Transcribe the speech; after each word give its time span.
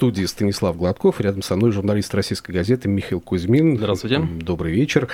студии 0.00 0.24
Станислав 0.24 0.78
Гладков, 0.78 1.20
рядом 1.20 1.42
со 1.42 1.56
мной 1.56 1.72
журналист 1.72 2.14
российской 2.14 2.52
газеты 2.52 2.88
Михаил 2.88 3.20
Кузьмин. 3.20 3.76
Здравствуйте. 3.76 4.26
Добрый 4.40 4.72
вечер. 4.72 5.08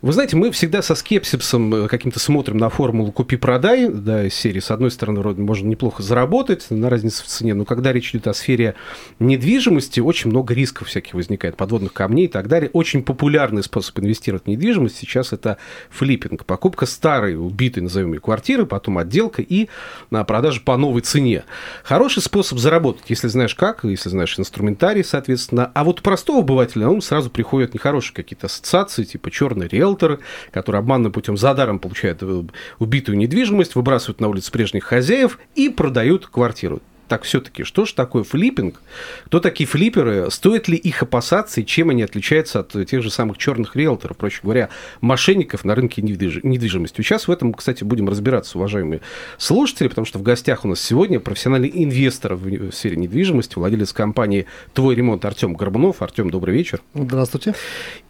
Вы 0.00 0.12
знаете, 0.12 0.36
мы 0.36 0.52
всегда 0.52 0.80
со 0.80 0.94
скепсисом 0.94 1.74
э, 1.74 1.88
каким-то 1.88 2.20
смотрим 2.20 2.56
на 2.56 2.68
формулу 2.68 3.10
«купи-продай», 3.10 3.88
да, 3.88 4.24
из 4.24 4.34
серии. 4.34 4.60
С 4.60 4.70
одной 4.70 4.92
стороны, 4.92 5.18
вроде 5.18 5.42
можно 5.42 5.66
неплохо 5.66 6.04
заработать 6.04 6.66
на 6.70 6.88
разнице 6.88 7.24
в 7.24 7.26
цене, 7.26 7.54
но 7.54 7.64
когда 7.64 7.92
речь 7.92 8.10
идет 8.10 8.28
о 8.28 8.32
сфере 8.32 8.76
недвижимости, 9.18 9.98
очень 9.98 10.30
много 10.30 10.54
рисков 10.54 10.86
всяких 10.86 11.14
возникает, 11.14 11.56
подводных 11.56 11.92
камней 11.92 12.26
и 12.26 12.28
так 12.28 12.46
далее. 12.46 12.70
Очень 12.72 13.02
популярный 13.02 13.64
способ 13.64 13.98
инвестировать 13.98 14.44
в 14.44 14.46
недвижимость 14.46 14.98
сейчас 14.98 15.32
это 15.32 15.56
флиппинг. 15.90 16.44
Покупка 16.44 16.86
старой, 16.86 17.34
убитой, 17.34 17.82
назовем 17.82 18.12
ее, 18.12 18.20
квартиры, 18.20 18.66
потом 18.66 18.98
отделка 18.98 19.42
и 19.42 19.68
на 20.12 20.22
продажу 20.22 20.62
по 20.64 20.76
новой 20.76 21.00
цене. 21.00 21.42
Хороший 21.82 22.22
способ 22.22 22.58
заработать, 22.58 23.02
если 23.08 23.26
знаешь 23.26 23.56
как, 23.56 23.82
если 23.82 24.10
знаешь 24.10 24.27
наш 24.28 24.38
инструментарий, 24.38 25.04
соответственно. 25.04 25.70
А 25.74 25.84
вот 25.84 26.02
простого 26.02 26.40
обывателя 26.40 26.88
он 26.88 27.00
сразу 27.00 27.30
приходят 27.30 27.74
нехорошие 27.74 28.14
какие-то 28.14 28.46
ассоциации, 28.46 29.04
типа 29.04 29.30
черный 29.30 29.68
риэлтор, 29.68 30.20
который 30.50 30.80
обманным 30.80 31.12
путем 31.12 31.36
за 31.36 31.54
даром 31.54 31.78
получает 31.78 32.22
э, 32.22 32.42
убитую 32.78 33.16
недвижимость, 33.18 33.74
выбрасывают 33.74 34.20
на 34.20 34.28
улицу 34.28 34.52
прежних 34.52 34.84
хозяев 34.84 35.38
и 35.54 35.68
продают 35.68 36.26
квартиру 36.26 36.80
так 37.08 37.22
все-таки, 37.22 37.64
что 37.64 37.84
же 37.84 37.94
такое 37.94 38.22
флиппинг? 38.22 38.80
Кто 39.24 39.40
такие 39.40 39.66
флипперы? 39.66 40.30
Стоит 40.30 40.68
ли 40.68 40.76
их 40.76 41.02
опасаться 41.02 41.60
и 41.60 41.66
чем 41.66 41.90
они 41.90 42.02
отличаются 42.02 42.60
от 42.60 42.76
тех 42.86 43.02
же 43.02 43.10
самых 43.10 43.38
черных 43.38 43.74
риэлторов, 43.74 44.16
проще 44.16 44.40
говоря, 44.42 44.68
мошенников 45.00 45.64
на 45.64 45.74
рынке 45.74 46.02
недвижимости? 46.02 47.00
Сейчас 47.02 47.26
в 47.26 47.30
этом, 47.30 47.54
кстати, 47.54 47.82
будем 47.82 48.08
разбираться, 48.08 48.58
уважаемые 48.58 49.00
слушатели, 49.38 49.88
потому 49.88 50.04
что 50.04 50.18
в 50.18 50.22
гостях 50.22 50.64
у 50.64 50.68
нас 50.68 50.80
сегодня 50.80 51.18
профессиональный 51.18 51.70
инвестор 51.72 52.34
в 52.34 52.70
сфере 52.72 52.96
недвижимости, 52.96 53.54
владелец 53.56 53.92
компании 53.92 54.46
«Твой 54.74 54.94
ремонт» 54.94 55.24
Артем 55.24 55.54
Горбунов. 55.54 56.02
Артем, 56.02 56.30
добрый 56.30 56.54
вечер. 56.54 56.80
Здравствуйте. 56.94 57.54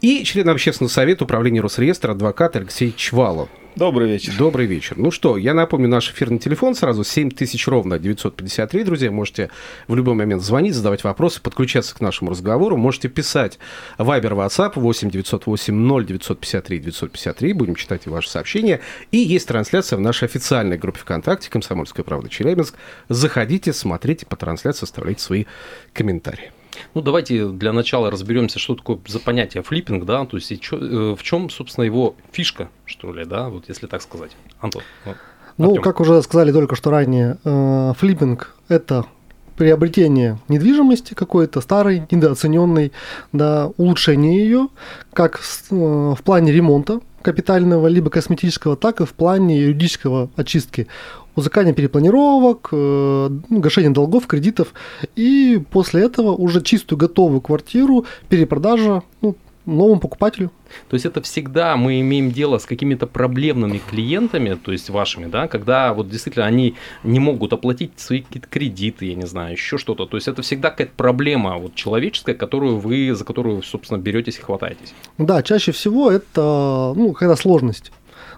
И 0.01 0.25
член 0.25 0.49
общественного 0.49 0.91
совета 0.91 1.25
управления 1.25 1.61
Росреестра, 1.61 2.13
адвокат 2.13 2.57
Алексей 2.57 2.93
Чвалов. 2.97 3.49
Добрый 3.79 4.09
вечер. 4.09 4.33
Добрый 4.37 4.67
вечер. 4.67 4.97
Ну 4.99 5.13
что, 5.13 5.37
я 5.37 5.55
напомню 5.55 5.87
наш 5.87 6.11
эфирный 6.11 6.41
телефон 6.41 6.75
сразу 6.75 7.05
7000 7.05 7.69
ровно 7.69 8.01
953, 8.01 8.83
друзья. 8.83 9.13
Можете 9.13 9.51
в 9.87 9.95
любой 9.95 10.15
момент 10.15 10.43
звонить, 10.43 10.75
задавать 10.75 11.05
вопросы, 11.05 11.41
подключаться 11.41 11.95
к 11.95 12.01
нашему 12.01 12.33
разговору. 12.33 12.77
Можете 12.77 13.09
писать 13.09 13.61
Viber, 13.97 14.33
WhatsApp 14.33 14.73
8 14.75 15.11
908 15.11 15.73
0 15.73 16.07
953 16.07 16.79
953. 16.81 17.53
Будем 17.53 17.77
читать 17.77 18.03
и 18.07 18.11
ваши 18.11 18.29
сообщения. 18.29 18.81
И 19.13 19.19
есть 19.19 19.47
трансляция 19.47 19.97
в 19.97 20.01
нашей 20.01 20.25
официальной 20.25 20.77
группе 20.77 20.99
ВКонтакте 20.99 21.49
«Комсомольская 21.49 22.03
правда 22.03 22.29
Челябинск». 22.29 22.75
Заходите, 23.09 23.73
смотрите 23.73 24.27
по 24.27 24.35
трансляции, 24.35 24.87
оставляйте 24.87 25.23
свои 25.23 25.45
комментарии. 25.93 26.51
Ну, 26.95 27.01
давайте 27.03 27.49
для 27.49 27.73
начала 27.73 28.11
разберемся, 28.11 28.59
что 28.59 28.75
такое 28.75 28.99
за 29.07 29.21
понятие 29.21 29.63
флиппинг, 29.63 30.05
да, 30.05 30.25
то 30.27 30.37
есть 30.37 30.61
чё, 30.61 30.79
э, 30.79 31.17
в 31.17 31.23
чем, 31.23 31.51
собственно, 31.51 31.85
его 31.85 32.15
фишка, 32.33 32.69
что 32.85 33.13
ли, 33.13 33.25
да, 33.25 33.49
вот 33.49 33.69
если 33.69 33.87
так 33.87 34.03
сказать. 34.03 34.37
Антон. 34.61 34.83
Вот. 35.05 35.17
Ну, 35.57 35.75
как 35.83 36.01
уже 36.01 36.23
сказали 36.23 36.53
только 36.53 36.77
что 36.77 36.91
ранее, 36.91 37.39
э, 37.45 37.93
флиппинг– 37.99 38.55
это 38.69 39.07
приобретение 39.59 40.39
недвижимости 40.47 41.15
какой-то 41.15 41.61
старой, 41.61 42.05
недооцененной, 42.11 42.93
да, 43.33 43.71
улучшение 43.77 44.39
ее, 44.39 44.69
как 45.13 45.41
э, 45.71 45.75
в 45.75 46.23
плане 46.23 46.53
ремонта 46.53 47.01
капитального 47.23 47.89
либо 47.89 48.09
косметического, 48.09 48.77
так 48.77 49.01
и 49.01 49.05
в 49.05 49.13
плане 49.13 49.61
юридического 49.61 50.31
очистки. 50.37 50.87
Музыкальных 51.35 51.75
перепланировок, 51.75 52.69
э, 52.71 53.31
ну, 53.49 53.61
гашение 53.61 53.91
долгов, 53.91 54.29
кредитов, 54.29 54.75
и 55.17 55.61
после 55.71 56.05
этого 56.05 56.31
уже 56.31 56.63
чистую 56.63 56.97
готовую 56.97 57.41
квартиру, 57.41 58.07
перепродажа 58.29 59.03
ну, 59.23 59.35
новому 59.69 60.01
покупателю. 60.01 60.51
То 60.89 60.95
есть 60.95 61.07
это 61.07 61.23
всегда 61.23 61.77
мы 61.77 62.01
имеем 62.01 62.31
дело 62.31 62.59
с 62.59 62.67
какими-то 62.67 63.07
проблемными 63.07 63.79
клиентами, 63.79 64.55
то 64.55 64.73
есть 64.73 64.91
вашими, 64.91 65.27
да, 65.27 65.49
когда 65.49 65.93
вот 65.93 66.09
действительно 66.09 66.47
они 66.47 66.75
не 67.05 67.19
могут 67.21 67.53
оплатить 67.53 67.93
свои 67.97 68.23
какие-то 68.23 68.49
кредиты, 68.49 69.07
я 69.07 69.15
не 69.15 69.27
знаю, 69.27 69.53
еще 69.53 69.79
что-то. 69.79 70.07
То 70.07 70.17
есть 70.17 70.29
это 70.29 70.43
всегда 70.43 70.71
какая-то 70.71 70.93
проблема 70.97 71.57
вот 71.59 71.75
человеческая, 71.75 72.35
которую 72.35 72.79
вы, 72.79 73.15
за 73.15 73.25
которую, 73.25 73.63
собственно, 73.63 73.99
беретесь 73.99 74.39
и 74.39 74.43
хватаетесь. 74.43 74.95
Да, 75.19 75.43
чаще 75.43 75.73
всего 75.73 76.11
это, 76.11 76.93
ну, 76.97 77.13
когда 77.13 77.37
сложность. 77.37 77.93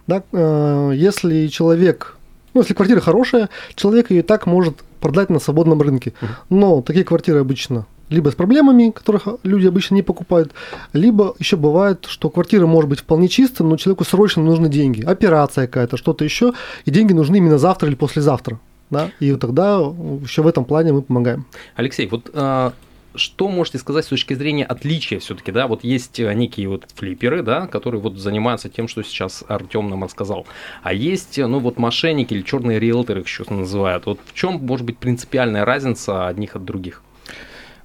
Да, 0.06 0.22
э, 0.32 0.92
если 0.94 1.46
человек 1.48 2.16
ну, 2.52 2.62
если 2.62 2.74
квартира 2.74 3.00
хорошая, 3.00 3.48
человек 3.76 4.10
ее 4.10 4.20
и 4.20 4.22
так 4.22 4.46
может 4.46 4.82
продать 5.00 5.30
на 5.30 5.38
свободном 5.38 5.80
рынке. 5.80 6.12
Но 6.48 6.82
такие 6.82 7.04
квартиры 7.04 7.38
обычно 7.38 7.86
либо 8.10 8.30
с 8.30 8.34
проблемами, 8.34 8.90
которых 8.90 9.26
люди 9.42 9.66
обычно 9.66 9.94
не 9.94 10.02
покупают, 10.02 10.52
либо 10.92 11.34
еще 11.38 11.56
бывает, 11.56 12.06
что 12.08 12.28
квартира 12.28 12.66
может 12.66 12.90
быть 12.90 13.00
вполне 13.00 13.28
чистая, 13.28 13.66
но 13.66 13.76
человеку 13.76 14.04
срочно 14.04 14.42
нужны 14.42 14.68
деньги, 14.68 15.02
операция 15.02 15.66
какая-то, 15.66 15.96
что-то 15.96 16.24
еще, 16.24 16.52
и 16.84 16.90
деньги 16.90 17.12
нужны 17.12 17.36
именно 17.36 17.58
завтра 17.58 17.88
или 17.88 17.94
послезавтра. 17.94 18.60
Да? 18.90 19.10
И 19.20 19.34
тогда 19.36 19.76
еще 19.76 20.42
в 20.42 20.48
этом 20.48 20.64
плане 20.64 20.92
мы 20.92 21.02
помогаем. 21.02 21.46
Алексей, 21.76 22.08
вот 22.08 22.28
а, 22.34 22.72
что 23.14 23.48
можете 23.48 23.78
сказать 23.78 24.04
с 24.04 24.08
точки 24.08 24.34
зрения 24.34 24.64
отличия 24.64 25.20
все-таки, 25.20 25.52
да, 25.52 25.66
вот 25.66 25.84
есть 25.84 26.18
э, 26.18 26.32
некие 26.34 26.68
вот 26.68 26.86
флипперы, 26.94 27.42
да, 27.42 27.66
которые 27.66 28.00
вот 28.00 28.18
занимаются 28.18 28.68
тем, 28.68 28.88
что 28.88 29.02
сейчас 29.02 29.44
Артем 29.48 29.88
нам 29.90 30.04
рассказал, 30.04 30.46
а 30.82 30.92
есть, 30.92 31.38
ну 31.38 31.58
вот 31.60 31.78
мошенники 31.78 32.34
или 32.34 32.42
черные 32.42 32.80
риэлторы 32.80 33.20
их 33.20 33.26
еще 33.26 33.44
называют, 33.48 34.06
вот 34.06 34.18
в 34.24 34.34
чем 34.34 34.54
может 34.54 34.86
быть 34.86 34.98
принципиальная 34.98 35.64
разница 35.64 36.26
одних 36.26 36.56
от 36.56 36.64
других? 36.64 37.02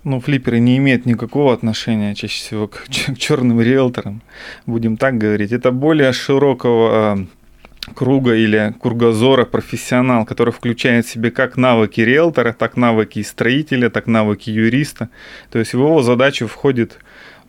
Ну, 0.05 0.19
флипперы 0.19 0.59
не 0.59 0.77
имеют 0.77 1.07
никакого 1.07 1.51
отношения 1.51 2.13
чаще 2.13 2.37
всего 2.37 2.67
к, 2.67 2.85
к 2.85 3.17
черным 3.17 3.59
риэлторам, 3.59 4.21
будем 4.67 4.97
так 4.97 5.17
говорить. 5.17 5.51
Это 5.51 5.71
более 5.71 6.13
широкого 6.13 7.25
круга 7.95 8.35
или 8.35 8.75
кругозора 8.79 9.45
профессионал, 9.45 10.23
который 10.25 10.53
включает 10.53 11.07
в 11.07 11.09
себе 11.09 11.31
как 11.31 11.57
навыки 11.57 12.01
риэлтора, 12.01 12.53
так 12.53 12.77
навыки 12.77 13.23
строителя, 13.23 13.89
так 13.89 14.05
навыки 14.05 14.51
юриста. 14.51 15.09
То 15.49 15.57
есть 15.57 15.73
в 15.73 15.79
его 15.79 16.03
задачу 16.03 16.47
входит 16.47 16.99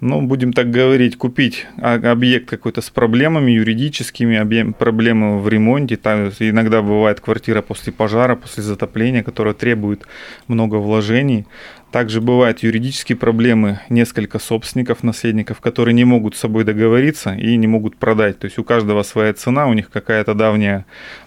ну, 0.01 0.21
будем 0.23 0.53
так 0.53 0.71
говорить, 0.71 1.17
купить 1.17 1.67
объект 1.79 2.49
какой-то 2.49 2.83
с 2.83 2.91
проблемами 2.91 3.53
юридическими, 3.53 4.73
проблемы 4.73 5.41
в 5.41 5.49
ремонте. 5.49 5.97
Там 5.97 6.29
иногда 6.39 6.83
бывает 6.83 7.21
квартира 7.21 7.63
после 7.63 7.93
пожара, 7.93 8.37
после 8.37 8.63
затопления, 8.63 9.23
которая 9.23 9.55
требует 9.55 10.07
много 10.49 10.77
вложений. 10.77 11.47
Также 11.93 12.21
бывают 12.21 12.63
юридические 12.63 13.17
проблемы, 13.17 13.81
несколько 13.89 14.39
собственников, 14.39 15.03
наследников, 15.03 15.61
которые 15.61 15.95
не 15.95 16.05
могут 16.05 16.37
с 16.37 16.41
собой 16.41 16.65
договориться 16.65 17.33
и 17.33 17.57
не 17.57 17.67
могут 17.67 17.97
продать. 17.97 18.39
То 18.39 18.45
есть 18.47 18.59
у 18.59 18.65
каждого 18.65 19.03
своя 19.03 19.33
цена, 19.33 19.67
у 19.67 19.73
них 19.73 19.89
какая-то 19.89 20.35
давняя 20.35 20.85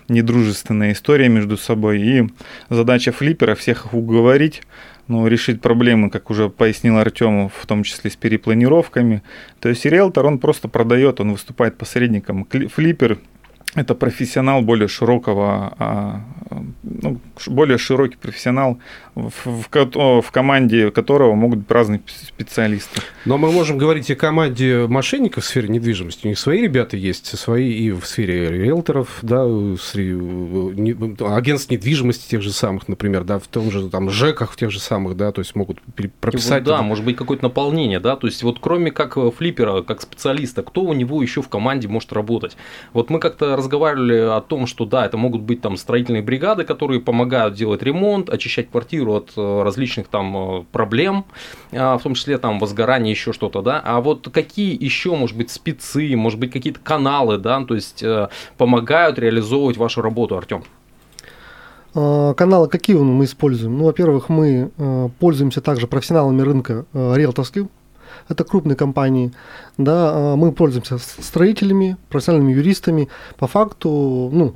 недружественная 0.10 0.92
история 0.92 1.28
между 1.28 1.58
собой. 1.58 2.02
И 2.02 2.30
задача 2.70 3.12
флиппера 3.12 3.56
всех 3.56 3.94
уговорить, 3.96 4.62
ну, 5.10 5.28
решить 5.28 5.60
проблемы, 5.60 6.10
как 6.10 6.30
уже 6.30 6.50
пояснил 6.50 6.98
Артем, 6.98 7.50
в 7.50 7.66
том 7.66 7.84
числе 7.84 8.12
с 8.12 8.16
перепланировками. 8.16 9.24
То 9.60 9.68
есть 9.68 9.84
риэлтор, 9.84 10.26
он 10.26 10.38
просто 10.38 10.68
продает, 10.68 11.20
он 11.20 11.32
выступает 11.32 11.78
посредником. 11.78 12.46
Флиппер 12.46 13.18
это 13.76 13.94
профессионал 13.94 14.62
более 14.62 14.88
широкого, 14.88 15.74
а, 15.78 16.22
ну, 16.84 17.20
более 17.48 17.78
широкий 17.78 18.18
профессионал, 18.18 18.80
в, 19.14 19.32
в, 19.46 20.22
в 20.22 20.32
команде 20.32 20.92
которого 20.92 21.36
могут 21.36 21.60
быть 21.60 21.72
разные 21.72 22.02
специалисты. 22.08 23.02
Но 23.26 23.38
мы 23.38 23.52
можем 23.52 23.78
говорить 23.78 24.10
о 24.10 24.16
команде 24.16 24.88
мошенников 24.88 25.44
в 25.44 25.48
сфере 25.48 25.70
недвижимости. 25.70 26.26
У 26.26 26.30
них 26.30 26.40
свои 26.40 26.62
ребята 26.62 26.98
есть, 26.98 27.38
свои 27.38 27.72
и 27.72 27.92
в 27.92 28.06
сфере 28.06 28.50
риэлторов, 28.50 29.20
да, 29.22 29.44
агентств 29.44 31.70
недвижимости 31.70 32.30
тех 32.30 32.42
же 32.42 32.52
самых, 32.52 32.88
например, 32.88 33.24
да, 33.24 33.38
в 33.38 33.48
том 33.48 33.70
же 33.70 33.90
там 33.90 34.10
ЖЭКах 34.10 34.54
в 34.54 34.56
тех 34.56 34.72
же 34.72 34.80
самых, 34.80 35.16
да, 35.16 35.32
то 35.32 35.42
есть 35.42 35.56
могут 35.56 35.80
прописать. 36.20 36.66
Вот, 36.66 36.70
да, 36.70 36.82
может 36.82 37.06
быть 37.06 37.16
какое-то 37.16 37.44
наполнение, 37.44 38.00
да, 38.00 38.16
то 38.16 38.26
есть 38.26 38.42
вот 38.42 38.58
кроме 38.60 38.92
как 38.92 39.18
флиппера, 39.36 39.84
как 39.84 40.02
специалиста, 40.02 40.64
кто 40.64 40.82
у 40.82 40.94
него 40.94 41.22
еще 41.22 41.42
в 41.42 41.50
команде 41.50 41.88
может 41.88 42.14
работать? 42.14 42.58
Вот 42.94 43.10
мы 43.10 43.20
как-то 43.20 43.59
разговаривали 43.60 44.18
о 44.18 44.42
том, 44.42 44.66
что 44.66 44.86
да, 44.86 45.06
это 45.06 45.18
могут 45.18 45.42
быть 45.42 45.62
там 45.62 45.78
строительные 45.78 46.22
бригады, 46.22 46.64
которые 46.64 47.00
помогают 47.00 47.54
делать 47.54 47.84
ремонт, 47.84 48.30
очищать 48.30 48.70
квартиру 48.70 49.14
от 49.14 49.32
э, 49.38 49.62
различных 49.64 50.08
там 50.08 50.36
э, 50.36 50.64
проблем, 50.72 51.26
а, 51.72 51.98
в 51.98 52.04
том 52.04 52.16
числе 52.16 52.38
там 52.38 52.60
возгорание, 52.60 53.12
еще 53.12 53.34
что-то, 53.34 53.62
да. 53.62 53.82
А 53.84 54.02
вот 54.02 54.30
какие 54.32 54.82
еще, 54.84 55.16
может 55.16 55.38
быть, 55.38 55.52
спецы, 55.52 56.16
может 56.16 56.40
быть, 56.40 56.52
какие-то 56.52 56.80
каналы, 56.80 57.38
да, 57.38 57.64
то 57.64 57.76
есть 57.76 58.02
э, 58.02 58.30
помогают 58.58 59.20
реализовывать 59.20 59.78
вашу 59.78 60.02
работу, 60.02 60.38
Артем? 60.38 60.64
А, 61.94 62.34
каналы 62.34 62.68
какие 62.68 62.98
мы 62.98 63.26
используем? 63.26 63.78
Ну, 63.78 63.86
во-первых, 63.86 64.30
мы 64.30 64.72
пользуемся 65.20 65.62
также 65.62 65.88
профессионалами 65.88 66.42
рынка 66.42 66.86
риэлторских, 66.94 67.66
это 68.30 68.44
крупные 68.44 68.76
компании, 68.76 69.34
да, 69.78 70.12
а, 70.14 70.36
мы 70.36 70.52
пользуемся 70.52 70.98
строителями, 70.98 71.98
профессиональными 72.10 72.54
юристами. 72.54 73.10
По 73.38 73.48
факту, 73.48 74.30
ну, 74.32 74.56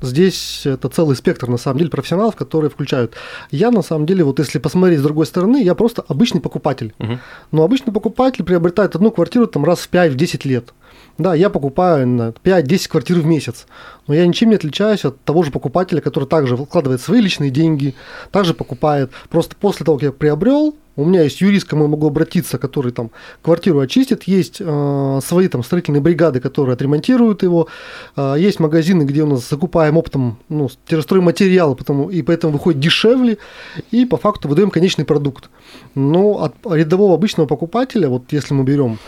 Здесь 0.00 0.62
это 0.64 0.88
целый 0.88 1.16
спектр, 1.16 1.48
на 1.48 1.56
самом 1.56 1.78
деле, 1.78 1.90
профессионалов, 1.90 2.36
которые 2.36 2.70
включают. 2.70 3.14
Я, 3.50 3.72
на 3.72 3.82
самом 3.82 4.06
деле, 4.06 4.22
вот 4.22 4.38
если 4.38 4.60
посмотреть 4.60 5.00
с 5.00 5.02
другой 5.02 5.26
стороны, 5.26 5.62
я 5.62 5.74
просто 5.74 6.04
обычный 6.06 6.40
покупатель. 6.40 6.94
Угу. 7.00 7.18
Но 7.50 7.64
обычный 7.64 7.92
покупатель 7.92 8.44
приобретает 8.44 8.94
одну 8.94 9.10
квартиру 9.10 9.48
там 9.48 9.64
раз 9.64 9.80
в 9.80 9.90
5-10 9.90 10.46
лет. 10.46 10.72
Да, 11.18 11.34
я 11.34 11.50
покупаю 11.50 12.06
на 12.06 12.28
5-10 12.28 12.88
квартир 12.88 13.18
в 13.18 13.26
месяц, 13.26 13.66
но 14.06 14.14
я 14.14 14.24
ничем 14.24 14.50
не 14.50 14.54
отличаюсь 14.54 15.04
от 15.04 15.20
того 15.22 15.42
же 15.42 15.50
покупателя, 15.50 16.00
который 16.00 16.28
также 16.28 16.56
вкладывает 16.56 17.00
свои 17.00 17.20
личные 17.20 17.50
деньги, 17.50 17.96
также 18.30 18.54
покупает. 18.54 19.10
Просто 19.28 19.56
после 19.56 19.84
того, 19.84 19.98
как 19.98 20.04
я 20.04 20.12
приобрел, 20.12 20.76
у 20.98 21.04
меня 21.04 21.22
есть 21.22 21.40
юрист, 21.40 21.66
к 21.66 21.70
кому 21.70 21.84
я 21.84 21.88
могу 21.88 22.08
обратиться, 22.08 22.58
который 22.58 22.90
там 22.90 23.10
квартиру 23.40 23.78
очистит, 23.78 24.24
есть 24.24 24.56
э, 24.60 25.20
свои 25.22 25.46
там 25.46 25.62
строительные 25.62 26.00
бригады, 26.00 26.40
которые 26.40 26.74
отремонтируют 26.74 27.44
его, 27.44 27.68
э, 28.16 28.34
есть 28.36 28.58
магазины, 28.58 29.04
где 29.04 29.22
у 29.22 29.26
нас 29.26 29.48
закупаем 29.48 29.96
оптом 29.96 30.38
ну, 30.48 30.68
стройматериалы, 30.68 31.76
потому, 31.76 32.10
и 32.10 32.20
поэтому 32.22 32.54
выходит 32.54 32.80
дешевле, 32.80 33.38
и 33.92 34.04
по 34.06 34.16
факту 34.16 34.48
выдаем 34.48 34.70
конечный 34.70 35.04
продукт. 35.04 35.50
Но 35.94 36.42
от 36.42 36.54
рядового 36.68 37.14
обычного 37.14 37.46
покупателя, 37.46 38.08
вот 38.08 38.24
если 38.32 38.54
мы 38.54 38.64
берем, 38.64 38.98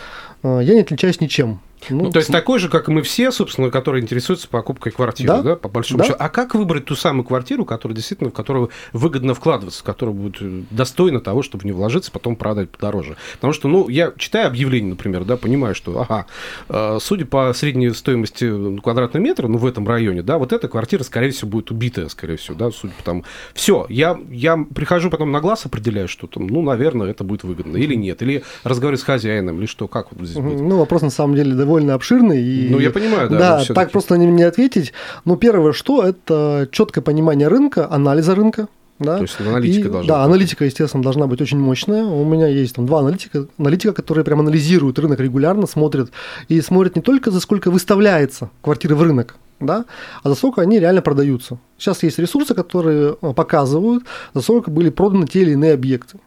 э, 0.45 0.61
я 0.63 0.75
не 0.75 0.83
отличаюсь 0.83 1.21
ничем. 1.21 1.61
Ну, 1.89 2.05
ну, 2.05 2.11
то 2.11 2.19
есть 2.19 2.31
такой 2.31 2.59
же, 2.59 2.69
как 2.69 2.89
и 2.89 2.93
мы 2.93 3.03
все, 3.03 3.31
собственно, 3.31 3.71
которые 3.71 4.03
интересуются 4.03 4.49
покупкой 4.49 4.93
квартиры, 4.93 5.29
да, 5.29 5.43
да 5.43 5.57
по 5.57 5.69
большому 5.69 6.01
да. 6.01 6.05
счету. 6.05 6.17
А 6.19 6.29
как 6.29 6.55
выбрать 6.55 6.85
ту 6.85 6.95
самую 6.95 7.25
квартиру, 7.25 7.65
которая 7.65 7.97
действительно, 7.97 8.31
в 8.31 8.33
которую 8.33 8.71
выгодно 8.93 9.35
вкладываться, 9.35 9.81
в 9.81 9.85
которую 9.85 10.15
будет 10.15 10.37
э, 10.41 10.63
достойно 10.71 11.21
того, 11.21 11.43
чтобы 11.43 11.65
не 11.65 11.73
вложиться, 11.73 12.11
потом 12.11 12.37
продать 12.37 12.71
подороже? 12.71 13.17
Потому 13.35 13.53
что, 13.53 13.69
ну, 13.69 13.89
я 13.89 14.13
читаю 14.17 14.49
объявление, 14.49 14.91
например, 14.91 15.25
да, 15.25 15.37
понимаю, 15.37 15.75
что, 15.75 16.01
ага, 16.01 16.27
э, 16.69 16.99
судя 17.01 17.25
по 17.25 17.53
средней 17.55 17.91
стоимости 17.91 18.81
квадратного 18.81 19.23
метра, 19.23 19.47
ну, 19.49 19.59
в 19.59 19.67
этом 19.67 19.87
районе, 19.89 20.23
да, 20.23 20.39
вот 20.39 20.53
эта 20.53 20.69
квартира, 20.69 21.03
скорее 21.03 21.31
всего, 21.31 21.51
будет 21.51 21.71
убитая, 21.71 22.09
скорее 22.09 22.37
всего, 22.37 22.57
да, 22.57 22.71
судя 22.71 22.93
по 22.95 23.03
тому. 23.03 23.25
Все, 23.55 23.87
я, 23.89 24.19
я 24.31 24.59
прихожу 24.75 25.11
потом 25.11 25.33
на 25.33 25.41
глаз, 25.41 25.67
определяю, 25.67 26.09
что 26.09 26.27
там, 26.27 26.47
ну, 26.47 26.63
наверное, 26.63 27.11
это 27.11 27.25
будет 27.25 27.45
выгодно, 27.45 27.77
или 27.77 27.95
нет, 27.95 28.23
или 28.23 28.43
разговариваю 28.65 28.99
с 28.99 29.05
хозяином, 29.05 29.59
или 29.59 29.67
что, 29.67 29.89
как 29.89 30.13
вот 30.13 30.27
здесь 30.27 30.43
будет? 30.43 30.61
Ну, 30.61 30.79
вопрос 30.79 31.03
на 31.03 31.11
самом 31.11 31.37
деле 31.37 31.55
довольно 31.71 31.95
обширный. 31.95 32.43
И, 32.43 32.69
ну, 32.69 32.81
я 32.81 32.91
понимаю, 32.91 33.31
да. 33.31 33.39
Да, 33.39 33.75
так 33.75 33.93
просто 33.93 34.17
не, 34.19 34.27
не 34.27 34.43
ответить. 34.43 34.93
Но 35.25 35.37
первое, 35.37 35.73
что 35.73 36.03
это 36.03 36.69
четкое 36.73 37.03
понимание 37.03 37.47
рынка, 37.47 37.87
анализа 37.89 38.35
рынка. 38.35 38.67
Да? 38.99 39.17
То 39.17 39.23
есть 39.23 39.41
аналитика 39.41 39.89
и, 39.89 39.91
должна 39.91 40.09
Да, 40.15 40.19
быть. 40.21 40.27
аналитика, 40.27 40.65
естественно, 40.65 41.03
должна 41.03 41.27
быть 41.27 41.41
очень 41.41 41.59
мощная. 41.59 42.05
У 42.05 42.25
меня 42.25 42.49
есть 42.49 42.75
там 42.75 42.87
два 42.87 42.99
аналитика, 42.99 43.47
аналитика, 43.57 43.93
которые 43.95 44.25
прям 44.25 44.41
анализируют 44.41 44.99
рынок 44.99 45.21
регулярно, 45.21 45.67
смотрят. 45.67 46.11
И 46.49 46.61
смотрят 46.61 46.97
не 46.97 47.03
только 47.03 47.31
за 47.31 47.41
сколько 47.41 47.71
выставляется 47.71 48.51
квартиры 48.63 48.97
в 48.97 49.03
рынок, 49.03 49.37
да, 49.61 49.85
а 50.23 50.29
за 50.29 50.35
сколько 50.35 50.61
они 50.61 50.79
реально 50.81 51.01
продаются. 51.03 51.59
Сейчас 51.79 52.03
есть 52.03 52.19
ресурсы, 52.19 52.55
которые 52.55 53.17
э, 53.23 53.33
показывают, 53.33 54.05
за 54.35 54.43
сколько 54.43 54.71
были 54.71 54.91
проданы 54.91 55.27
те 55.27 55.43
или 55.43 55.53
иные 55.53 55.73
объекты. 55.73 56.19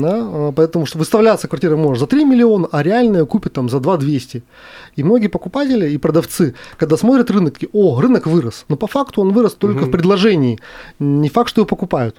Да? 0.00 0.20
А, 0.22 0.52
поэтому 0.52 0.86
что 0.86 0.98
выставляться 0.98 1.48
квартира 1.48 1.76
может 1.76 2.00
за 2.00 2.06
3 2.06 2.24
миллиона, 2.24 2.68
а 2.70 2.82
реальная 2.82 3.24
купит 3.24 3.52
там 3.52 3.68
за 3.68 3.80
2 3.80 3.96
200. 3.96 4.42
И 4.96 5.02
многие 5.02 5.28
покупатели 5.28 5.90
и 5.90 5.98
продавцы, 5.98 6.54
когда 6.76 6.96
смотрят 6.96 7.30
рынок, 7.30 7.54
такие, 7.54 7.70
о, 7.72 8.00
рынок 8.00 8.26
вырос. 8.26 8.64
Но 8.68 8.76
по 8.76 8.86
факту 8.86 9.22
он 9.22 9.32
вырос 9.32 9.54
только 9.54 9.82
угу. 9.82 9.86
в 9.86 9.90
предложении. 9.90 10.58
Не 10.98 11.28
факт, 11.28 11.50
что 11.50 11.60
его 11.60 11.66
покупают. 11.66 12.16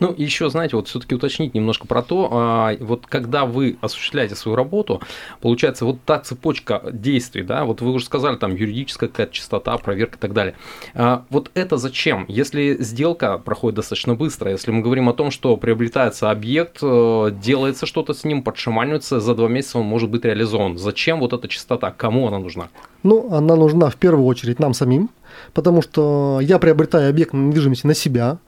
Ну, 0.00 0.14
еще, 0.16 0.50
знаете, 0.50 0.76
вот 0.76 0.88
все-таки 0.88 1.14
уточнить 1.14 1.54
немножко 1.54 1.86
про 1.86 2.02
то, 2.02 2.28
а, 2.32 2.76
вот 2.80 3.06
когда 3.06 3.46
вы 3.46 3.76
осуществляете 3.80 4.34
свою 4.34 4.56
работу, 4.56 5.00
получается, 5.40 5.84
вот 5.84 5.98
та 6.04 6.18
цепочка 6.20 6.82
действий, 6.92 7.42
да, 7.42 7.64
вот 7.64 7.80
вы 7.80 7.92
уже 7.92 8.04
сказали, 8.04 8.36
там, 8.36 8.54
юридическая 8.54 9.08
какая-то 9.08 9.32
чистота, 9.32 9.76
проверка 9.78 10.16
и 10.16 10.20
так 10.20 10.32
далее. 10.32 10.54
А, 10.94 11.24
вот 11.30 11.50
это 11.54 11.76
зачем? 11.76 12.24
Если 12.28 12.76
сделка 12.80 13.38
проходит 13.38 13.76
достаточно 13.76 14.14
быстро, 14.14 14.50
если 14.50 14.70
мы 14.70 14.82
говорим 14.82 15.08
о 15.08 15.12
том, 15.12 15.30
что 15.30 15.56
приобретается 15.56 16.30
объект, 16.30 16.78
э, 16.82 17.30
делается 17.42 17.86
что-то 17.86 18.14
с 18.14 18.24
ним, 18.24 18.42
подшаманивается, 18.42 19.20
за 19.20 19.34
два 19.34 19.48
месяца 19.48 19.78
он 19.78 19.86
может 19.86 20.10
быть 20.10 20.24
реализован. 20.24 20.78
Зачем 20.78 21.20
вот 21.20 21.32
эта 21.32 21.48
чистота? 21.48 21.90
Кому 21.90 22.28
она 22.28 22.38
нужна? 22.38 22.68
Ну, 23.02 23.32
она 23.32 23.56
нужна 23.56 23.90
в 23.90 23.96
первую 23.96 24.26
очередь 24.26 24.58
нам 24.58 24.74
самим, 24.74 25.10
потому 25.54 25.82
что 25.82 26.40
я 26.42 26.58
приобретаю 26.58 27.10
объект 27.10 27.32
недвижимости 27.32 27.86
на 27.86 27.94
себя, 27.94 28.38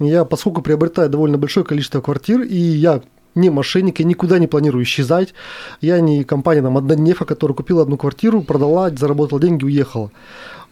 я, 0.00 0.24
поскольку 0.24 0.62
приобретаю 0.62 1.08
довольно 1.08 1.38
большое 1.38 1.64
количество 1.64 2.00
квартир, 2.00 2.42
и 2.42 2.56
я 2.56 3.02
не 3.34 3.50
мошенник, 3.50 3.98
я 3.98 4.04
никуда 4.04 4.38
не 4.38 4.46
планирую 4.46 4.84
исчезать. 4.84 5.34
Я 5.80 6.00
не 6.00 6.24
компания 6.24 6.62
там 6.62 6.76
однодневка, 6.76 7.24
которая 7.24 7.56
купила 7.56 7.82
одну 7.82 7.96
квартиру, 7.96 8.42
продала, 8.42 8.90
заработала 8.90 9.40
деньги, 9.40 9.64
уехала. 9.64 10.10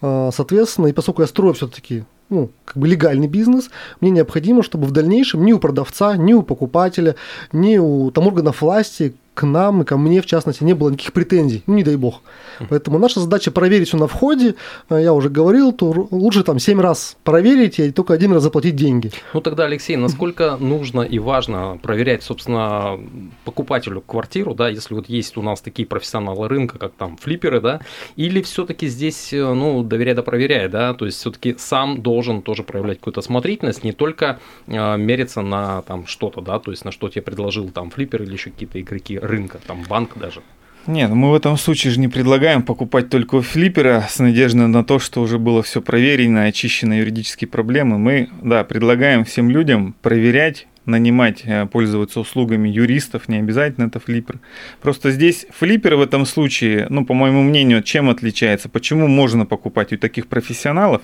А, 0.00 0.30
соответственно, 0.32 0.86
и 0.86 0.92
поскольку 0.92 1.22
я 1.22 1.28
строю 1.28 1.54
все-таки 1.54 2.04
ну, 2.28 2.50
как 2.64 2.78
бы 2.78 2.88
легальный 2.88 3.28
бизнес, 3.28 3.68
мне 4.00 4.10
необходимо, 4.10 4.62
чтобы 4.62 4.86
в 4.86 4.90
дальнейшем 4.90 5.44
ни 5.44 5.52
у 5.52 5.58
продавца, 5.58 6.16
ни 6.16 6.32
у 6.32 6.42
покупателя, 6.42 7.14
ни 7.52 7.76
у 7.76 8.10
там 8.10 8.26
органов 8.26 8.62
власти 8.62 9.14
к 9.34 9.44
нам 9.44 9.82
и 9.82 9.84
ко 9.84 9.96
мне, 9.96 10.20
в 10.20 10.26
частности, 10.26 10.62
не 10.62 10.74
было 10.74 10.90
никаких 10.90 11.12
претензий, 11.12 11.62
ну, 11.66 11.74
не 11.74 11.82
дай 11.82 11.96
бог. 11.96 12.20
Поэтому 12.68 12.98
наша 12.98 13.20
задача 13.20 13.50
проверить 13.50 13.88
все 13.88 13.96
на 13.96 14.06
входе, 14.06 14.56
а, 14.88 14.98
я 14.98 15.14
уже 15.14 15.30
говорил, 15.30 15.72
то 15.72 16.08
лучше 16.10 16.42
там 16.44 16.58
7 16.58 16.80
раз 16.80 17.16
проверить 17.24 17.78
и 17.78 17.90
только 17.90 18.12
один 18.12 18.32
раз 18.32 18.42
заплатить 18.42 18.76
деньги. 18.76 19.10
Ну 19.32 19.40
тогда, 19.40 19.64
Алексей, 19.64 19.96
насколько 19.96 20.56
нужно 20.60 21.00
и 21.00 21.18
важно 21.18 21.78
проверять, 21.82 22.22
собственно, 22.22 22.98
покупателю 23.44 24.02
квартиру, 24.02 24.54
да, 24.54 24.68
если 24.68 24.94
вот 24.94 25.08
есть 25.08 25.36
у 25.36 25.42
нас 25.42 25.60
такие 25.60 25.86
профессионалы 25.86 26.48
рынка, 26.48 26.78
как 26.78 26.92
там 26.92 27.16
флиперы, 27.16 27.60
да, 27.60 27.80
или 28.16 28.42
все-таки 28.42 28.86
здесь, 28.86 29.32
э, 29.32 29.54
ну, 29.54 29.82
доверяй 29.82 30.14
да 30.14 30.22
проверяй, 30.22 30.68
да, 30.68 30.92
то 30.92 31.06
есть 31.06 31.18
все-таки 31.18 31.56
сам 31.58 32.02
должен 32.02 32.42
тоже 32.42 32.62
проявлять 32.62 32.98
какую-то 32.98 33.20
осмотрительность, 33.20 33.82
не 33.82 33.92
только 33.92 34.40
э, 34.66 34.96
мериться 34.98 35.40
на 35.40 35.82
там 35.82 36.06
что-то, 36.06 36.42
да, 36.42 36.58
то 36.58 36.70
есть 36.70 36.84
на 36.84 36.92
что 36.92 37.08
тебе 37.08 37.22
предложил 37.22 37.70
там 37.70 37.90
флиппер 37.90 38.22
или 38.22 38.32
еще 38.32 38.50
какие-то 38.50 38.80
игроки 38.80 39.18
рынка, 39.22 39.58
там 39.66 39.82
банк 39.88 40.18
даже. 40.18 40.42
Нет, 40.86 41.10
мы 41.10 41.30
в 41.30 41.34
этом 41.34 41.56
случае 41.56 41.92
же 41.92 42.00
не 42.00 42.08
предлагаем 42.08 42.62
покупать 42.62 43.08
только 43.08 43.36
у 43.36 43.40
флиппера 43.40 44.04
с 44.08 44.18
надеждой 44.18 44.66
на 44.66 44.84
то, 44.84 44.98
что 44.98 45.22
уже 45.22 45.38
было 45.38 45.62
все 45.62 45.80
проверено, 45.80 46.44
очищено 46.44 46.98
юридические 46.98 47.46
проблемы. 47.46 47.98
Мы, 47.98 48.28
да, 48.42 48.64
предлагаем 48.64 49.24
всем 49.24 49.48
людям 49.48 49.94
проверять 50.02 50.66
нанимать, 50.84 51.42
э, 51.44 51.66
пользоваться 51.66 52.20
услугами 52.20 52.68
юристов, 52.68 53.28
не 53.28 53.36
обязательно 53.36 53.86
это 53.86 54.00
флиппер. 54.00 54.40
Просто 54.80 55.10
здесь 55.12 55.46
флиппер 55.50 55.94
в 55.94 56.00
этом 56.00 56.26
случае, 56.26 56.86
ну, 56.90 57.04
по 57.04 57.14
моему 57.14 57.42
мнению, 57.42 57.82
чем 57.82 58.10
отличается, 58.10 58.68
почему 58.68 59.06
можно 59.06 59.46
покупать 59.46 59.92
у 59.92 59.96
таких 59.96 60.26
профессионалов? 60.26 61.02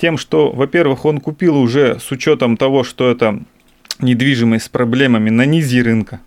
Тем, 0.00 0.16
что, 0.16 0.50
во-первых, 0.50 1.04
он 1.04 1.20
купил 1.20 1.58
уже 1.58 1.98
с 2.00 2.10
учетом 2.10 2.56
того, 2.56 2.84
что 2.84 3.10
это 3.10 3.42
недвижимость 3.98 4.66
с 4.66 4.68
проблемами 4.68 5.28
на 5.28 5.44
низе 5.44 5.82
рынка. 5.82 6.20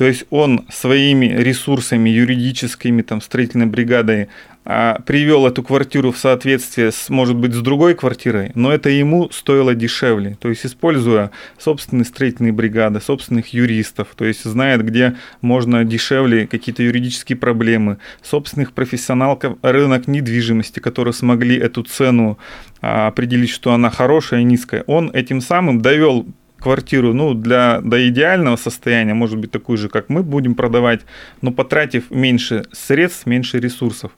То 0.00 0.06
есть 0.06 0.24
он 0.30 0.64
своими 0.70 1.26
ресурсами 1.26 2.08
юридическими, 2.08 3.02
там, 3.02 3.20
строительной 3.20 3.66
бригадой 3.66 4.28
а, 4.64 4.98
привел 5.04 5.46
эту 5.46 5.62
квартиру 5.62 6.10
в 6.10 6.16
соответствие 6.16 6.90
с, 6.90 7.10
может 7.10 7.36
быть, 7.36 7.52
с 7.52 7.60
другой 7.60 7.94
квартирой, 7.94 8.50
но 8.54 8.72
это 8.72 8.88
ему 8.88 9.28
стоило 9.30 9.74
дешевле. 9.74 10.38
То 10.40 10.48
есть 10.48 10.64
используя 10.64 11.32
собственные 11.58 12.06
строительные 12.06 12.54
бригады, 12.54 13.02
собственных 13.02 13.48
юристов, 13.52 14.08
то 14.16 14.24
есть 14.24 14.42
знает, 14.44 14.82
где 14.86 15.16
можно 15.42 15.84
дешевле 15.84 16.46
какие-то 16.46 16.82
юридические 16.82 17.36
проблемы, 17.36 17.98
собственных 18.22 18.72
профессионалов 18.72 19.40
рынок 19.60 20.08
недвижимости, 20.08 20.80
которые 20.80 21.12
смогли 21.12 21.58
эту 21.58 21.82
цену 21.82 22.38
а, 22.80 23.08
определить, 23.08 23.50
что 23.50 23.74
она 23.74 23.90
хорошая 23.90 24.40
и 24.40 24.44
низкая. 24.44 24.82
Он 24.86 25.10
этим 25.10 25.42
самым 25.42 25.82
довел 25.82 26.26
квартиру, 26.60 27.12
ну, 27.14 27.34
для, 27.34 27.80
до 27.80 28.08
идеального 28.08 28.56
состояния, 28.56 29.14
может 29.14 29.38
быть, 29.38 29.50
такую 29.50 29.78
же, 29.78 29.88
как 29.88 30.08
мы 30.08 30.22
будем 30.22 30.54
продавать, 30.54 31.00
но 31.42 31.50
потратив 31.50 32.10
меньше 32.10 32.64
средств, 32.72 33.26
меньше 33.26 33.58
ресурсов. 33.58 34.12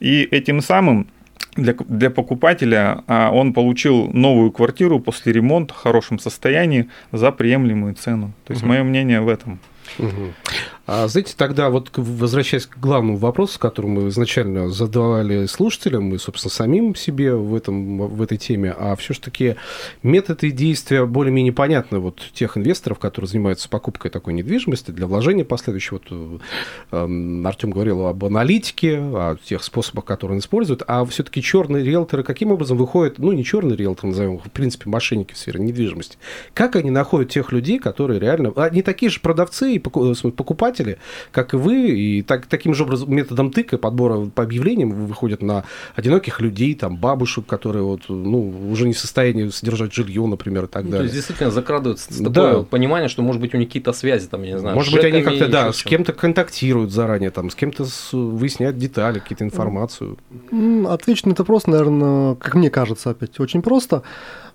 И 0.00 0.22
этим 0.22 0.60
самым 0.60 1.06
для, 1.56 1.74
для 1.88 2.10
покупателя 2.10 3.02
а, 3.06 3.30
он 3.30 3.52
получил 3.52 4.08
новую 4.12 4.50
квартиру 4.50 5.00
после 5.00 5.32
ремонта 5.32 5.74
в 5.74 5.76
хорошем 5.76 6.18
состоянии 6.18 6.88
за 7.12 7.30
приемлемую 7.30 7.94
цену. 7.94 8.32
То 8.44 8.52
есть, 8.52 8.62
угу. 8.62 8.70
мое 8.70 8.82
мнение 8.82 9.20
в 9.20 9.28
этом. 9.28 9.58
Угу. 9.98 10.32
А, 10.94 11.08
знаете, 11.08 11.32
тогда 11.34 11.70
вот 11.70 11.90
возвращаясь 11.96 12.66
к 12.66 12.76
главному 12.76 13.16
вопросу, 13.16 13.58
который 13.58 13.86
мы 13.86 14.08
изначально 14.10 14.68
задавали 14.68 15.46
слушателям 15.46 16.14
и, 16.14 16.18
собственно, 16.18 16.52
самим 16.52 16.94
себе 16.94 17.34
в, 17.34 17.54
этом, 17.54 18.08
в 18.08 18.20
этой 18.20 18.36
теме, 18.36 18.74
а 18.78 18.94
все-таки 18.96 19.56
методы 20.02 20.50
действия 20.50 21.06
более-менее 21.06 21.54
понятны 21.54 21.98
вот 21.98 22.20
тех 22.34 22.58
инвесторов, 22.58 22.98
которые 22.98 23.26
занимаются 23.26 23.70
покупкой 23.70 24.10
такой 24.10 24.34
недвижимости 24.34 24.90
для 24.90 25.06
вложения 25.06 25.46
последующего. 25.46 25.98
Вот, 26.10 26.40
э, 26.92 27.42
Артем 27.46 27.70
говорил 27.70 28.06
об 28.06 28.22
аналитике, 28.26 28.98
о 28.98 29.38
тех 29.42 29.64
способах, 29.64 30.04
которые 30.04 30.34
он 30.34 30.40
использует, 30.40 30.82
а 30.86 31.06
все-таки 31.06 31.40
черные 31.40 31.82
риэлторы 31.82 32.22
каким 32.22 32.52
образом 32.52 32.76
выходят, 32.76 33.18
ну, 33.18 33.32
не 33.32 33.44
черные 33.44 33.78
риэлторы, 33.78 34.08
назовем 34.08 34.34
их, 34.34 34.44
в 34.44 34.50
принципе, 34.50 34.90
мошенники 34.90 35.32
в 35.32 35.38
сфере 35.38 35.58
недвижимости, 35.58 36.18
как 36.52 36.76
они 36.76 36.90
находят 36.90 37.30
тех 37.30 37.50
людей, 37.50 37.78
которые 37.78 38.20
реально... 38.20 38.52
Они 38.56 38.82
такие 38.82 39.08
же 39.08 39.20
продавцы 39.20 39.72
и 39.72 39.78
покупатели, 39.78 40.81
как 41.30 41.54
и 41.54 41.56
вы, 41.56 41.90
и 41.90 42.22
так, 42.22 42.46
таким 42.46 42.74
же 42.74 42.84
образом 42.84 43.12
методом 43.12 43.50
тыка, 43.50 43.78
подбора 43.78 44.26
по 44.26 44.42
объявлениям 44.42 44.90
выходят 45.06 45.42
на 45.42 45.64
одиноких 45.94 46.40
людей, 46.40 46.74
там, 46.74 46.96
бабушек, 46.96 47.46
которые 47.46 47.84
вот, 47.84 48.02
ну, 48.08 48.70
уже 48.70 48.86
не 48.86 48.94
в 48.94 48.98
состоянии 48.98 49.48
содержать 49.48 49.92
жилье, 49.92 50.26
например, 50.26 50.64
и 50.64 50.68
так 50.68 50.84
ну, 50.84 50.90
далее. 50.90 50.98
То 50.98 51.04
есть, 51.04 51.14
действительно, 51.14 51.50
закрадывается 51.50 52.08
такое 52.08 52.32
да. 52.58 52.62
понимание, 52.62 53.08
что, 53.08 53.22
может 53.22 53.40
быть, 53.40 53.54
у 53.54 53.58
них 53.58 53.68
какие-то 53.68 53.92
связи, 53.92 54.28
там, 54.28 54.42
я 54.42 54.52
не 54.52 54.58
знаю, 54.58 54.74
Может 54.74 54.92
быть, 54.92 55.04
они 55.04 55.22
как-то, 55.22 55.48
да, 55.48 55.72
с 55.72 55.82
кем-то 55.82 56.12
контактируют 56.12 56.92
заранее, 56.92 57.30
там, 57.30 57.50
с 57.50 57.54
кем-то 57.54 57.86
выясняют 58.12 58.78
детали, 58.78 59.18
какие-то 59.18 59.44
информацию. 59.44 60.18
Отвечу 60.88 61.28
на 61.28 61.32
это 61.32 61.44
просто, 61.44 61.70
наверное, 61.70 62.34
как 62.36 62.54
мне 62.54 62.70
кажется, 62.70 63.10
опять, 63.10 63.38
очень 63.40 63.62
просто. 63.62 64.02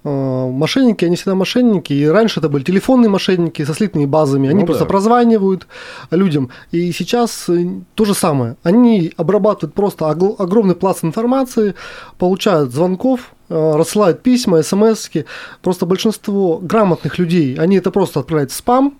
Э, 0.03 0.49
мошенники, 0.49 1.05
они 1.05 1.15
всегда 1.15 1.35
мошенники. 1.35 1.93
И 1.93 2.05
раньше 2.05 2.39
это 2.39 2.49
были 2.49 2.63
телефонные 2.63 3.09
мошенники 3.09 3.63
со 3.65 3.73
слитыми 3.73 4.05
базами. 4.05 4.49
Они 4.49 4.61
ну, 4.61 4.65
просто 4.65 4.85
да. 4.85 4.89
прозванивают 4.89 5.67
людям. 6.11 6.49
И 6.71 6.91
сейчас 6.91 7.49
э, 7.49 7.67
то 7.95 8.05
же 8.05 8.13
самое. 8.13 8.55
Они 8.63 9.11
обрабатывают 9.17 9.73
просто 9.73 10.09
огромный 10.09 10.75
пласт 10.75 11.03
информации, 11.03 11.75
получают 12.17 12.73
звонков, 12.73 13.33
э, 13.49 13.73
рассылают 13.75 14.23
письма, 14.23 14.63
смс 14.63 15.09
-ки. 15.09 15.25
Просто 15.61 15.85
большинство 15.85 16.59
грамотных 16.61 17.19
людей, 17.19 17.55
они 17.55 17.77
это 17.77 17.91
просто 17.91 18.19
отправляют 18.19 18.51
в 18.51 18.55
спам, 18.55 18.97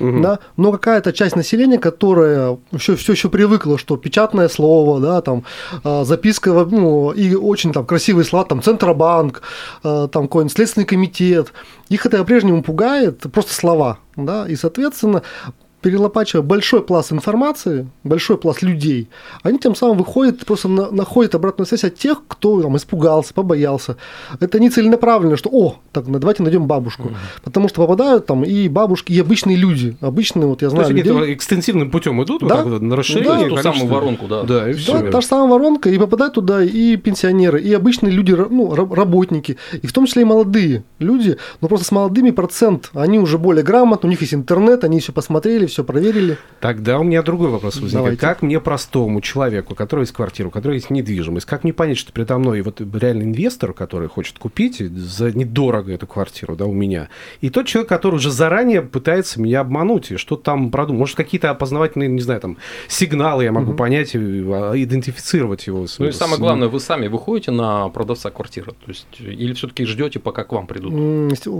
угу. 0.00 0.20
да, 0.20 0.38
но 0.56 0.72
какая-то 0.72 1.12
часть 1.12 1.36
населения, 1.36 1.78
которая 1.78 2.58
все, 2.76 2.96
все 2.96 3.12
еще 3.12 3.28
привыкла, 3.28 3.78
что 3.78 3.96
печатное 3.96 4.48
слово, 4.48 5.00
да, 5.00 5.20
там, 5.20 5.44
а, 5.84 6.04
записка, 6.04 6.52
ну, 6.52 7.12
и 7.12 7.34
очень 7.34 7.72
там 7.72 7.86
красивые 7.86 8.24
слова, 8.24 8.44
там, 8.44 8.62
Центробанк, 8.62 9.42
там, 9.82 10.08
какой-нибудь 10.08 10.52
Следственный 10.52 10.86
комитет, 10.86 11.52
их 11.88 12.06
это 12.06 12.18
по-прежнему 12.18 12.62
пугает, 12.62 13.20
просто 13.32 13.54
слова, 13.54 13.98
да, 14.16 14.48
и, 14.48 14.56
соответственно, 14.56 15.22
перелопачивая 15.80 16.42
большой 16.42 16.82
пласт 16.82 17.12
информации, 17.12 17.88
большой 18.04 18.38
пласт 18.38 18.62
людей, 18.62 19.08
они 19.42 19.58
тем 19.58 19.74
самым 19.74 19.98
выходят, 19.98 20.44
просто 20.44 20.68
на, 20.68 20.90
находят 20.90 21.34
обратную 21.34 21.66
связь 21.66 21.84
от 21.84 21.96
тех, 21.96 22.22
кто 22.26 22.60
там 22.62 22.76
испугался, 22.76 23.34
побоялся. 23.34 23.96
Это 24.40 24.60
не 24.60 24.70
целенаправленно, 24.70 25.36
что, 25.36 25.50
о, 25.50 25.76
так, 25.92 26.10
давайте 26.10 26.42
найдем 26.42 26.66
бабушку. 26.66 27.08
Mm-hmm. 27.08 27.42
Потому 27.44 27.68
что 27.68 27.82
попадают 27.82 28.26
там 28.26 28.44
и 28.44 28.68
бабушки, 28.68 29.12
и 29.12 29.20
обычные 29.20 29.56
люди. 29.56 29.96
Обычные, 30.00 30.46
вот 30.46 30.62
я 30.62 30.70
знаю, 30.70 30.86
То 30.86 30.92
есть 30.92 31.06
людей... 31.06 31.22
они 31.22 31.34
экстенсивным 31.34 31.90
путем 31.90 32.22
идут 32.22 32.42
да? 32.42 32.62
вот 32.62 32.72
так, 32.72 32.80
на 32.82 32.96
расширение 32.96 33.48
да, 33.50 33.56
ту 33.56 33.62
самую 33.62 33.86
воронку, 33.86 34.26
да. 34.26 34.42
Да, 34.42 34.70
и 34.70 34.74
все. 34.74 35.00
Да, 35.00 35.10
та 35.10 35.20
же 35.20 35.26
самая 35.26 35.48
воронка, 35.48 35.90
и 35.90 35.98
попадают 35.98 36.34
туда 36.34 36.62
и 36.62 36.96
пенсионеры, 36.96 37.60
и 37.60 37.72
обычные 37.72 38.12
люди, 38.12 38.32
ну, 38.32 38.74
работники, 38.74 39.56
и 39.80 39.86
в 39.86 39.92
том 39.92 40.06
числе 40.06 40.22
и 40.22 40.24
молодые 40.24 40.84
люди, 40.98 41.38
но 41.60 41.68
просто 41.68 41.86
с 41.86 41.92
молодыми 41.92 42.30
процент, 42.30 42.90
они 42.94 43.18
уже 43.18 43.38
более 43.38 43.62
грамотны, 43.62 44.08
у 44.08 44.10
них 44.10 44.20
есть 44.20 44.34
интернет, 44.34 44.84
они 44.84 45.00
все 45.00 45.12
посмотрели, 45.12 45.66
все 45.70 45.84
проверили. 45.84 46.38
Тогда 46.60 46.98
у 46.98 47.02
меня 47.02 47.22
другой 47.22 47.48
вопрос 47.48 47.76
возникает. 47.76 48.04
Давайте. 48.04 48.20
Как 48.20 48.42
мне 48.42 48.60
простому 48.60 49.20
человеку, 49.20 49.72
у 49.72 49.76
которого 49.76 50.02
есть 50.02 50.12
квартира, 50.12 50.48
у 50.48 50.50
которого 50.50 50.74
есть 50.74 50.90
недвижимость, 50.90 51.46
как 51.46 51.64
мне 51.64 51.72
понять, 51.72 51.98
что 51.98 52.12
передо 52.12 52.38
мной 52.38 52.60
вот 52.62 52.80
реальный 52.80 53.24
инвестор, 53.24 53.72
который 53.72 54.08
хочет 54.08 54.38
купить 54.38 54.78
за 54.78 55.32
недорого 55.32 55.92
эту 55.92 56.06
квартиру, 56.06 56.56
да, 56.56 56.66
у 56.66 56.72
меня, 56.72 57.08
и 57.40 57.50
тот 57.50 57.66
человек, 57.66 57.88
который 57.88 58.16
уже 58.16 58.30
заранее 58.30 58.82
пытается 58.82 59.40
меня 59.40 59.60
обмануть, 59.60 60.10
и 60.12 60.16
что 60.16 60.36
там 60.36 60.70
продумать. 60.70 61.00
Может, 61.00 61.16
какие-то 61.16 61.50
опознавательные, 61.50 62.08
не 62.08 62.20
знаю, 62.20 62.40
там, 62.40 62.56
сигналы 62.88 63.44
я 63.44 63.52
могу 63.52 63.70
угу. 63.70 63.78
понять, 63.78 64.14
а, 64.14 64.72
идентифицировать 64.74 65.66
его. 65.66 65.86
Ну 65.98 66.06
и 66.06 66.12
самое 66.12 66.38
главное, 66.38 66.68
вы 66.68 66.80
сами 66.80 67.06
выходите 67.06 67.50
на 67.50 67.88
продавца 67.88 68.30
квартиры, 68.30 68.72
то 68.72 68.88
есть, 68.88 69.06
или 69.18 69.52
все-таки 69.54 69.84
ждете, 69.84 70.18
пока 70.18 70.44
к 70.44 70.52
вам 70.52 70.66
придут? 70.66 70.92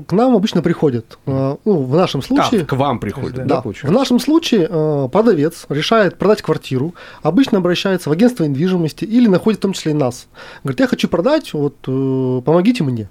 К 0.06 0.12
нам 0.12 0.34
обычно 0.34 0.62
приходят. 0.62 1.18
А, 1.26 1.56
ну, 1.64 1.82
в 1.82 1.94
нашем 1.94 2.22
случае... 2.22 2.62
А, 2.62 2.64
к 2.64 2.72
вам 2.74 3.00
приходят, 3.00 3.46
да, 3.46 3.62
да 3.62 3.62
в 3.62 3.90
нашем 4.00 4.18
случае 4.18 4.66
э, 4.68 5.08
продавец 5.12 5.66
решает 5.68 6.16
продать 6.16 6.42
квартиру, 6.42 6.94
обычно 7.22 7.58
обращается 7.58 8.08
в 8.08 8.12
агентство 8.12 8.44
недвижимости 8.44 9.04
или 9.04 9.28
находит 9.28 9.60
в 9.60 9.62
том 9.62 9.72
числе 9.74 9.92
и 9.92 9.94
нас. 9.94 10.26
Говорит, 10.64 10.80
я 10.80 10.86
хочу 10.86 11.08
продать, 11.08 11.52
вот 11.52 11.76
э, 11.86 12.42
помогите 12.44 12.82
мне. 12.82 13.08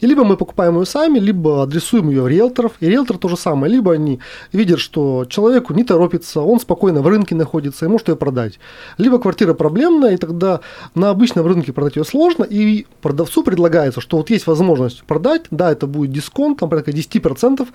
И 0.00 0.06
либо 0.06 0.24
мы 0.24 0.36
покупаем 0.36 0.78
ее 0.78 0.86
сами, 0.86 1.18
либо 1.18 1.62
адресуем 1.62 2.10
ее 2.10 2.22
в 2.22 2.28
риэлторов. 2.28 2.72
И 2.80 2.86
риэлтор 2.86 3.18
то 3.18 3.28
же 3.28 3.36
самое. 3.36 3.72
Либо 3.72 3.92
они 3.92 4.20
видят, 4.52 4.78
что 4.78 5.24
человеку 5.28 5.72
не 5.74 5.84
торопится, 5.84 6.40
он 6.40 6.60
спокойно 6.60 7.02
в 7.02 7.06
рынке 7.06 7.34
находится 7.34 7.86
и 7.86 7.88
может 7.88 8.08
ее 8.08 8.16
продать. 8.16 8.58
Либо 8.98 9.18
квартира 9.18 9.54
проблемная, 9.54 10.14
и 10.14 10.16
тогда 10.16 10.60
на 10.94 11.10
обычном 11.10 11.46
рынке 11.46 11.72
продать 11.72 11.96
ее 11.96 12.04
сложно, 12.04 12.44
и 12.44 12.86
продавцу 13.00 13.42
предлагается, 13.42 14.00
что 14.00 14.18
вот 14.18 14.30
есть 14.30 14.46
возможность 14.46 15.04
продать, 15.04 15.44
да, 15.50 15.72
это 15.72 15.86
будет 15.86 16.12
дисконт, 16.12 16.58
там 16.58 16.68
порядка 16.68 16.90
10%, 16.90 17.66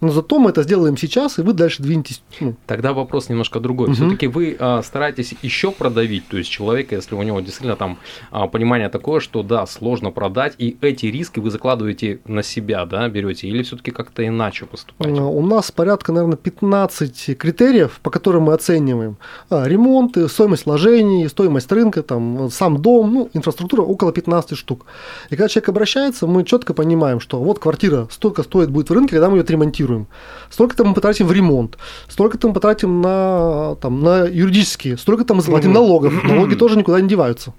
но 0.00 0.08
зато 0.10 0.38
мы 0.38 0.50
это 0.50 0.62
сделаем 0.62 0.96
сейчас, 0.96 1.38
и 1.38 1.42
вы 1.42 1.52
дальше 1.52 1.82
двинетесь. 1.82 2.22
Ну. 2.40 2.56
Тогда 2.66 2.92
вопрос 2.92 3.28
немножко 3.28 3.60
другой. 3.60 3.88
Угу. 3.88 3.94
Все-таки 3.94 4.26
вы 4.26 4.56
а, 4.58 4.82
стараетесь 4.82 5.34
еще 5.42 5.70
продавить, 5.70 6.28
то 6.28 6.36
есть 6.36 6.50
человека, 6.50 6.94
если 6.96 7.14
у 7.14 7.22
него 7.22 7.40
действительно 7.40 7.76
там 7.76 7.98
а, 8.30 8.46
понимание 8.46 8.88
такое, 8.88 9.20
что 9.20 9.42
да, 9.42 9.66
сложно 9.66 10.10
продать, 10.10 10.54
и 10.58 10.76
эти 10.80 11.06
риски 11.06 11.40
вы 11.40 11.50
закладываете 11.50 11.69
перекладываете 11.70 12.18
на 12.26 12.42
себя, 12.42 12.84
да, 12.84 13.08
берете, 13.08 13.48
или 13.48 13.62
все-таки 13.62 13.90
как-то 13.90 14.26
иначе 14.26 14.66
поступаете? 14.66 15.20
У 15.20 15.42
нас 15.42 15.70
порядка, 15.70 16.12
наверное, 16.12 16.36
15 16.36 17.38
критериев, 17.38 18.00
по 18.02 18.10
которым 18.10 18.44
мы 18.44 18.54
оцениваем 18.54 19.16
а, 19.50 19.68
ремонты, 19.68 20.28
стоимость 20.28 20.66
вложений, 20.66 21.28
стоимость 21.28 21.72
рынка, 21.72 22.02
там, 22.02 22.50
сам 22.50 22.78
дом, 22.78 23.14
ну, 23.14 23.30
инфраструктура 23.34 23.82
около 23.82 24.12
15 24.12 24.58
штук. 24.58 24.86
И 25.30 25.36
когда 25.36 25.48
человек 25.48 25.68
обращается, 25.68 26.26
мы 26.26 26.44
четко 26.44 26.74
понимаем, 26.74 27.20
что 27.20 27.38
вот 27.40 27.58
квартира 27.58 28.08
столько 28.10 28.42
стоит 28.42 28.70
будет 28.70 28.90
в 28.90 28.92
рынке, 28.92 29.10
когда 29.10 29.28
мы 29.28 29.36
ее 29.36 29.42
отремонтируем. 29.42 30.06
Столько-то 30.50 30.84
мы 30.84 30.94
потратим 30.94 31.26
в 31.26 31.32
ремонт, 31.32 31.78
столько-то 32.08 32.48
мы 32.48 32.54
потратим 32.54 33.00
на, 33.00 33.76
там, 33.80 34.02
на 34.02 34.24
юридические, 34.24 34.96
столько-то 34.96 35.34
мы 35.34 35.42
заплатим 35.42 35.72
налогов. 35.72 36.12
Налоги 36.24 36.54
тоже 36.54 36.76
никуда 36.76 37.00
не 37.00 37.08
деваются 37.08 37.52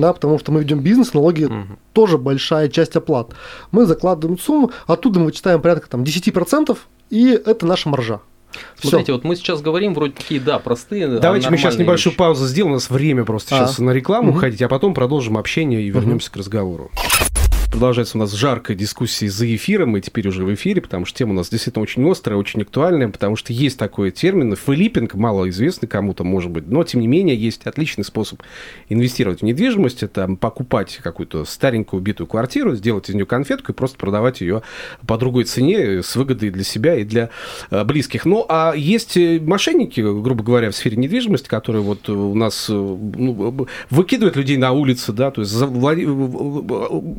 да, 0.00 0.12
потому 0.12 0.38
что 0.38 0.52
мы 0.52 0.60
ведем 0.60 0.80
бизнес, 0.80 1.14
налоги 1.14 1.44
угу. 1.44 1.78
тоже 1.92 2.18
большая 2.18 2.68
часть 2.68 2.96
оплат. 2.96 3.34
Мы 3.72 3.86
закладываем 3.86 4.38
сумму, 4.38 4.70
оттуда 4.86 5.20
мы 5.20 5.26
вычитаем 5.26 5.60
порядка 5.60 5.88
там, 5.88 6.02
10%, 6.02 6.76
и 7.10 7.28
это 7.30 7.66
наша 7.66 7.88
маржа. 7.88 8.20
Смотрите, 8.76 9.04
Всё. 9.04 9.12
вот 9.14 9.24
мы 9.24 9.36
сейчас 9.36 9.60
говорим 9.60 9.94
вроде 9.94 10.14
такие, 10.14 10.40
да, 10.40 10.58
простые. 10.58 11.18
Давайте 11.18 11.50
мы 11.50 11.58
сейчас 11.58 11.76
небольшую 11.76 12.12
вещи. 12.12 12.18
паузу 12.18 12.46
сделаем, 12.46 12.72
у 12.72 12.76
нас 12.76 12.90
время 12.90 13.24
просто 13.24 13.54
а. 13.54 13.58
сейчас 13.58 13.78
на 13.78 13.90
рекламу 13.90 14.30
угу. 14.30 14.38
ходить, 14.38 14.62
а 14.62 14.68
потом 14.68 14.94
продолжим 14.94 15.36
общение 15.36 15.82
и 15.82 15.90
вернемся 15.90 16.28
угу. 16.28 16.34
к 16.34 16.36
разговору. 16.38 16.90
Продолжается 17.70 18.16
у 18.16 18.20
нас 18.20 18.32
жаркая 18.32 18.76
дискуссия 18.76 19.28
за 19.28 19.54
эфиром, 19.54 19.90
мы 19.90 20.00
теперь 20.00 20.26
уже 20.28 20.44
в 20.44 20.54
эфире, 20.54 20.80
потому 20.80 21.04
что 21.04 21.18
тема 21.18 21.32
у 21.32 21.34
нас 21.34 21.48
действительно 21.48 21.82
очень 21.82 22.08
острая, 22.10 22.38
очень 22.38 22.62
актуальная, 22.62 23.08
потому 23.08 23.36
что 23.36 23.52
есть 23.52 23.78
такой 23.78 24.12
термин, 24.12 24.54
флиппинг, 24.54 25.14
малоизвестный 25.14 25.88
кому-то, 25.88 26.24
может 26.24 26.50
быть, 26.50 26.68
но, 26.68 26.84
тем 26.84 27.00
не 27.00 27.08
менее, 27.08 27.36
есть 27.36 27.66
отличный 27.66 28.04
способ 28.04 28.42
инвестировать 28.88 29.40
в 29.40 29.42
недвижимость, 29.44 30.02
это 30.02 30.28
покупать 30.40 31.00
какую-то 31.02 31.44
старенькую 31.44 32.00
убитую 32.00 32.26
квартиру, 32.28 32.76
сделать 32.76 33.10
из 33.10 33.14
нее 33.14 33.26
конфетку 33.26 33.72
и 33.72 33.74
просто 33.74 33.98
продавать 33.98 34.40
ее 34.40 34.62
по 35.06 35.18
другой 35.18 35.44
цене 35.44 36.02
с 36.02 36.14
выгодой 36.14 36.50
для 36.50 36.64
себя 36.64 36.94
и 36.94 37.04
для 37.04 37.30
э, 37.70 37.84
близких. 37.84 38.24
Ну, 38.24 38.46
а 38.48 38.74
есть 38.76 39.16
э, 39.16 39.40
мошенники, 39.40 40.00
грубо 40.00 40.44
говоря, 40.44 40.70
в 40.70 40.76
сфере 40.76 40.96
недвижимости, 40.96 41.48
которые 41.48 41.82
вот 41.82 42.08
у 42.08 42.34
нас 42.34 42.68
э, 42.70 42.72
ну, 42.72 43.66
выкидывают 43.90 44.36
людей 44.36 44.56
на 44.56 44.72
улицы, 44.72 45.12
да, 45.12 45.30
то 45.30 45.42
есть 45.42 45.52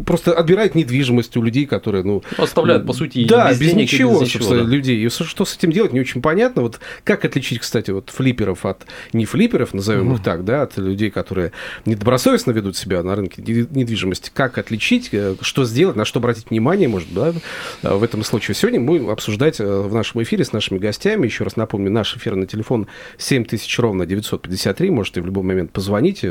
просто 0.05 0.36
отбирает 0.37 0.75
недвижимость 0.75 1.35
у 1.37 1.41
людей, 1.41 1.65
которые, 1.65 2.03
ну... 2.03 2.23
Оставляют, 2.37 2.85
по 2.85 2.93
сути, 2.93 3.25
да, 3.27 3.49
без, 3.49 3.59
без 3.59 3.73
ничего, 3.73 4.21
без 4.21 4.31
собственно, 4.31 4.63
да. 4.63 4.69
людей. 4.69 5.03
И 5.03 5.09
что 5.09 5.45
с 5.45 5.57
этим 5.57 5.71
делать, 5.71 5.93
не 5.93 5.99
очень 5.99 6.21
понятно. 6.21 6.61
Вот 6.61 6.79
как 7.03 7.25
отличить, 7.25 7.59
кстати, 7.59 7.91
вот 7.91 8.09
флиперов 8.09 8.65
от 8.65 8.85
не 9.13 9.25
флиперов, 9.25 9.73
назовем 9.73 10.13
их 10.13 10.23
так, 10.23 10.45
да, 10.45 10.63
от 10.63 10.77
людей, 10.77 11.09
которые 11.09 11.51
недобросовестно 11.85 12.51
ведут 12.51 12.77
себя 12.77 13.01
на 13.03 13.15
рынке 13.15 13.41
недвижимости. 13.41 14.31
Как 14.33 14.57
отличить, 14.57 15.09
э, 15.11 15.35
что 15.41 15.65
сделать, 15.65 15.95
на 15.95 16.05
что 16.05 16.19
обратить 16.19 16.49
внимание, 16.49 16.87
может, 16.87 17.13
да, 17.13 17.33
э, 17.81 17.93
в 17.95 18.03
этом 18.03 18.23
случае. 18.23 18.55
Сегодня 18.55 18.79
мы 18.79 19.11
обсуждать 19.11 19.59
э, 19.59 19.65
в 19.65 19.93
нашем 19.93 20.21
эфире 20.23 20.45
с 20.45 20.53
нашими 20.53 20.77
гостями. 20.77 21.25
Еще 21.25 21.43
раз 21.43 21.55
напомню, 21.55 21.89
наш 21.89 22.15
эфирный 22.15 22.45
телефон 22.45 22.87
7000 23.17 23.79
ровно 23.79 24.05
953. 24.05 24.89
Можете 24.91 25.21
в 25.21 25.25
любой 25.25 25.43
момент 25.43 25.71
позвонить, 25.71 26.23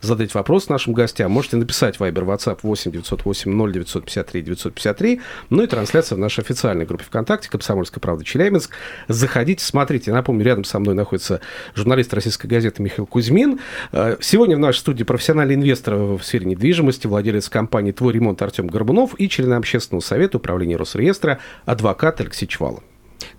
задать 0.00 0.34
вопрос 0.34 0.68
нашим 0.68 0.92
гостям. 0.92 1.30
Можете 1.30 1.56
написать 1.56 1.96
Viber, 1.98 2.24
WhatsApp 2.24 2.58
8 2.62 2.90
908 2.90 3.51
953 3.52 4.42
953, 4.42 5.20
ну 5.50 5.62
и 5.62 5.66
трансляция 5.66 6.16
в 6.16 6.18
нашей 6.18 6.40
официальной 6.40 6.84
группе 6.84 7.04
ВКонтакте 7.04 7.50
«Комсомольская 7.50 8.00
правда 8.00 8.24
Челябинск». 8.24 8.72
Заходите, 9.08 9.64
смотрите. 9.64 10.12
Напомню, 10.12 10.44
рядом 10.44 10.64
со 10.64 10.78
мной 10.78 10.94
находится 10.94 11.40
журналист 11.74 12.12
российской 12.14 12.46
газеты 12.46 12.82
Михаил 12.82 13.06
Кузьмин. 13.06 13.60
Э, 13.92 14.16
сегодня 14.20 14.56
в 14.56 14.60
нашей 14.60 14.78
студии 14.78 15.04
профессиональный 15.04 15.54
инвестор 15.54 15.94
в 15.94 16.22
сфере 16.22 16.46
недвижимости, 16.46 17.06
владелец 17.06 17.48
компании 17.48 17.92
«Твой 17.92 18.12
ремонт» 18.12 18.40
Артем 18.42 18.66
Горбунов 18.66 19.14
и 19.18 19.28
член 19.28 19.52
общественного 19.52 20.02
совета 20.02 20.38
управления 20.38 20.76
Росреестра 20.76 21.38
адвокат 21.64 22.20
Алексей 22.20 22.46
Чвалов. 22.46 22.82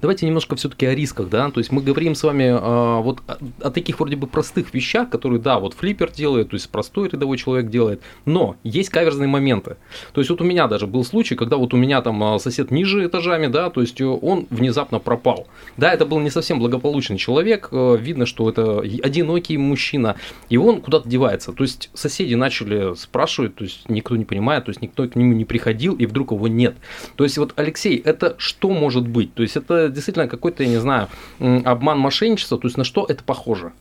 Давайте 0.03 0.25
немножко 0.25 0.57
все-таки 0.57 0.85
о 0.85 0.93
рисках, 0.93 1.29
да, 1.29 1.49
то 1.49 1.61
есть 1.61 1.71
мы 1.71 1.81
говорим 1.81 2.13
с 2.13 2.23
вами 2.23 2.43
э, 2.43 3.01
вот 3.01 3.21
о, 3.25 3.37
о 3.61 3.71
таких 3.71 4.01
вроде 4.01 4.17
бы 4.17 4.27
простых 4.27 4.73
вещах, 4.73 5.09
которые, 5.09 5.39
да, 5.39 5.59
вот 5.59 5.75
флиппер 5.75 6.11
делает, 6.11 6.49
то 6.49 6.55
есть 6.55 6.69
простой 6.69 7.07
рядовой 7.07 7.37
человек 7.37 7.69
делает, 7.69 8.01
но 8.25 8.57
есть 8.65 8.89
каверзные 8.89 9.29
моменты. 9.29 9.77
То 10.11 10.19
есть 10.19 10.29
вот 10.29 10.41
у 10.41 10.43
меня 10.43 10.67
даже 10.67 10.87
был 10.87 11.05
случай, 11.05 11.35
когда 11.35 11.55
вот 11.55 11.73
у 11.73 11.77
меня 11.77 12.01
там 12.01 12.21
а, 12.21 12.37
сосед 12.37 12.69
ниже 12.69 13.05
этажами, 13.05 13.47
да, 13.47 13.69
то 13.69 13.79
есть 13.79 14.01
он 14.01 14.45
внезапно 14.49 14.99
пропал. 14.99 15.47
Да, 15.77 15.93
это 15.93 16.05
был 16.05 16.19
не 16.19 16.29
совсем 16.29 16.59
благополучный 16.59 17.17
человек, 17.17 17.69
э, 17.71 17.97
видно, 17.97 18.25
что 18.25 18.49
это 18.49 18.81
одинокий 18.81 19.57
мужчина, 19.57 20.17
и 20.49 20.57
он 20.57 20.81
куда-то 20.81 21.07
девается. 21.07 21.53
То 21.53 21.63
есть 21.63 21.89
соседи 21.93 22.33
начали 22.33 22.93
спрашивать, 22.95 23.55
то 23.55 23.63
есть 23.63 23.87
никто 23.87 24.17
не 24.17 24.25
понимает, 24.25 24.65
то 24.65 24.71
есть 24.71 24.81
никто 24.81 25.07
к 25.07 25.15
нему 25.15 25.31
не 25.31 25.45
приходил, 25.45 25.95
и 25.95 26.05
вдруг 26.05 26.33
его 26.33 26.49
нет. 26.49 26.75
То 27.15 27.23
есть 27.23 27.37
вот, 27.37 27.53
Алексей, 27.55 27.95
это 27.95 28.35
что 28.37 28.69
может 28.71 29.07
быть? 29.07 29.33
То 29.33 29.43
есть 29.43 29.55
это 29.55 29.92
действительно 29.93 30.27
какой-то, 30.27 30.63
я 30.63 30.69
не 30.69 30.77
знаю, 30.77 31.09
обман 31.39 31.99
мошенничества, 31.99 32.57
то 32.57 32.67
есть 32.67 32.77
на 32.77 32.83
что 32.83 33.05
это 33.05 33.23
похоже? 33.23 33.71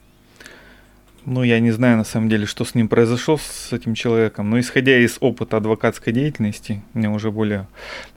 Ну, 1.25 1.45
я 1.45 1.61
не 1.61 1.71
знаю 1.71 1.99
на 1.99 2.05
самом 2.05 2.29
деле, 2.29 2.47
что 2.47 2.65
с 2.65 2.75
ним 2.75 2.89
произошло, 2.89 3.39
с 3.39 3.73
этим 3.73 3.95
человеком, 3.95 4.51
но 4.51 4.59
исходя 4.59 4.99
из 4.99 5.19
опыта 5.21 5.59
адвокатской 5.59 6.13
деятельности, 6.13 6.83
мне 6.95 7.09
уже 7.09 7.31
более 7.31 7.69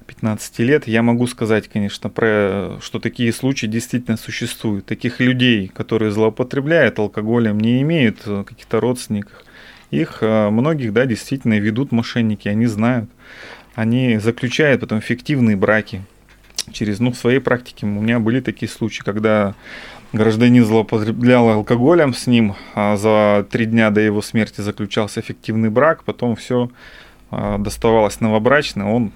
15 0.08 0.60
лет, 0.60 0.88
я 0.88 1.04
могу 1.04 1.28
сказать, 1.28 1.68
конечно, 1.68 2.10
про, 2.10 2.78
что 2.82 3.00
такие 3.00 3.32
случаи 3.32 3.68
действительно 3.68 4.18
существуют. 4.18 4.88
Таких 4.88 5.20
людей, 5.20 5.68
которые 5.68 6.10
злоупотребляют 6.12 6.98
алкоголем, 6.98 7.60
не 7.60 7.84
имеют 7.84 8.22
э, 8.26 8.44
каких-то 8.44 8.80
родственников. 8.80 9.44
Их 9.92 10.20
э, 10.22 10.50
многих, 10.50 10.92
да, 10.92 11.06
действительно 11.06 11.60
ведут 11.60 11.92
мошенники, 11.92 12.48
они 12.48 12.66
знают. 12.66 13.10
Они 13.76 14.18
заключают 14.18 14.82
потом 14.82 15.00
фиктивные 15.02 15.56
браки, 15.56 16.02
через, 16.72 17.00
ну, 17.00 17.12
в 17.12 17.18
своей 17.18 17.40
практике. 17.40 17.86
У 17.86 17.90
меня 17.90 18.20
были 18.20 18.40
такие 18.40 18.70
случаи, 18.70 19.04
когда 19.04 19.56
гражданин 20.14 20.66
злоупотреблял 20.66 21.50
алкоголем 21.50 22.14
с 22.14 22.28
ним, 22.28 22.56
а 22.74 22.98
за 22.98 23.46
три 23.50 23.66
дня 23.66 23.92
до 23.92 24.02
его 24.02 24.22
смерти 24.22 24.62
заключался 24.62 25.20
эффективный 25.20 25.70
брак, 25.70 26.04
потом 26.04 26.36
все 26.36 26.70
а, 27.32 27.58
доставалось 27.58 28.22
новобрачно, 28.22 28.94
он 28.94 29.12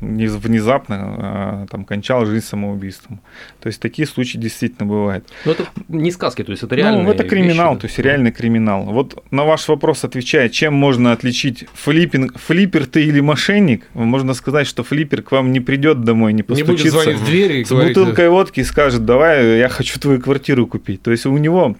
внезапно 0.00 0.96
а, 0.98 1.66
там 1.70 1.84
кончал 1.84 2.26
жизнь 2.26 2.46
самоубийством. 2.46 3.20
То 3.60 3.68
есть 3.68 3.80
такие 3.80 4.06
случаи 4.06 4.38
действительно 4.38 4.88
бывают. 4.88 5.28
Но 5.44 5.52
это 5.52 5.66
не 5.88 6.10
сказки, 6.10 6.42
то 6.42 6.52
есть 6.52 6.62
это 6.62 6.74
реально. 6.74 7.02
Ну, 7.02 7.10
это 7.10 7.24
криминал, 7.24 7.74
вещи, 7.74 7.80
то 7.80 7.86
есть 7.86 7.98
реальный 7.98 8.32
криминал. 8.32 8.84
Вот 8.84 9.22
на 9.30 9.44
ваш 9.44 9.68
вопрос 9.68 10.04
отвечая, 10.04 10.48
чем 10.48 10.74
можно 10.74 11.12
отличить 11.12 11.66
флиппинг, 11.74 12.38
флиппер 12.38 12.86
ты 12.86 13.04
или 13.04 13.20
мошенник, 13.20 13.84
можно 13.94 14.34
сказать, 14.34 14.66
что 14.66 14.82
флиппер 14.82 15.22
к 15.22 15.32
вам 15.32 15.52
не 15.52 15.60
придет 15.60 16.02
домой, 16.02 16.32
не 16.32 16.42
постучится. 16.42 16.84
Не 16.84 16.90
будет 16.90 17.02
звонить 17.02 17.20
в 17.20 17.24
двери 17.26 17.64
с 17.64 17.70
бутылкой 17.70 18.28
водки 18.28 18.60
и 18.60 18.64
скажет, 18.64 19.04
давай, 19.04 19.58
я 19.58 19.68
хочу 19.68 19.98
твою 20.00 20.20
квартиру 20.20 20.66
купить. 20.66 21.02
То 21.02 21.10
есть 21.10 21.26
у 21.26 21.36
него 21.36 21.76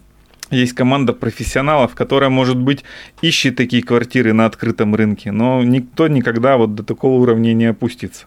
есть 0.51 0.73
команда 0.73 1.13
профессионалов, 1.13 1.95
которая, 1.95 2.31
может 2.31 2.57
быть, 2.57 2.85
ищет 3.23 3.57
такие 3.57 3.83
квартиры 3.83 4.33
на 4.33 4.47
открытом 4.47 4.95
рынке, 4.95 5.33
но 5.33 5.63
никто 5.63 6.09
никогда 6.09 6.57
вот 6.57 6.75
до 6.75 6.83
такого 6.83 7.21
уровня 7.21 7.53
не 7.53 7.67
опустится. 7.67 8.27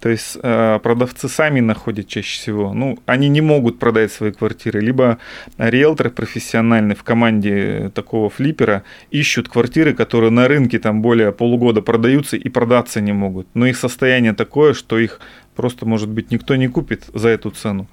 То 0.00 0.08
есть 0.08 0.38
э, 0.42 0.78
продавцы 0.82 1.28
сами 1.28 1.60
находят 1.60 2.08
чаще 2.08 2.38
всего. 2.38 2.72
Ну, 2.74 2.98
они 3.06 3.28
не 3.28 3.40
могут 3.40 3.78
продать 3.78 4.12
свои 4.12 4.32
квартиры. 4.32 4.80
Либо 4.80 5.18
риэлторы 5.58 6.10
профессиональные 6.10 6.94
в 6.94 7.02
команде 7.02 7.90
такого 7.94 8.30
флиппера 8.30 8.82
ищут 9.10 9.48
квартиры, 9.48 9.94
которые 9.94 10.30
на 10.30 10.48
рынке 10.48 10.78
там 10.78 11.02
более 11.02 11.32
полугода 11.32 11.82
продаются 11.82 12.36
и 12.36 12.48
продаться 12.48 13.00
не 13.00 13.12
могут. 13.12 13.46
Но 13.54 13.66
их 13.66 13.76
состояние 13.76 14.34
такое, 14.34 14.74
что 14.74 14.98
их 14.98 15.20
просто, 15.54 15.86
может 15.86 16.08
быть, 16.08 16.30
никто 16.30 16.56
не 16.56 16.68
купит 16.68 17.04
за 17.14 17.28
эту 17.28 17.50
цену. 17.50 17.88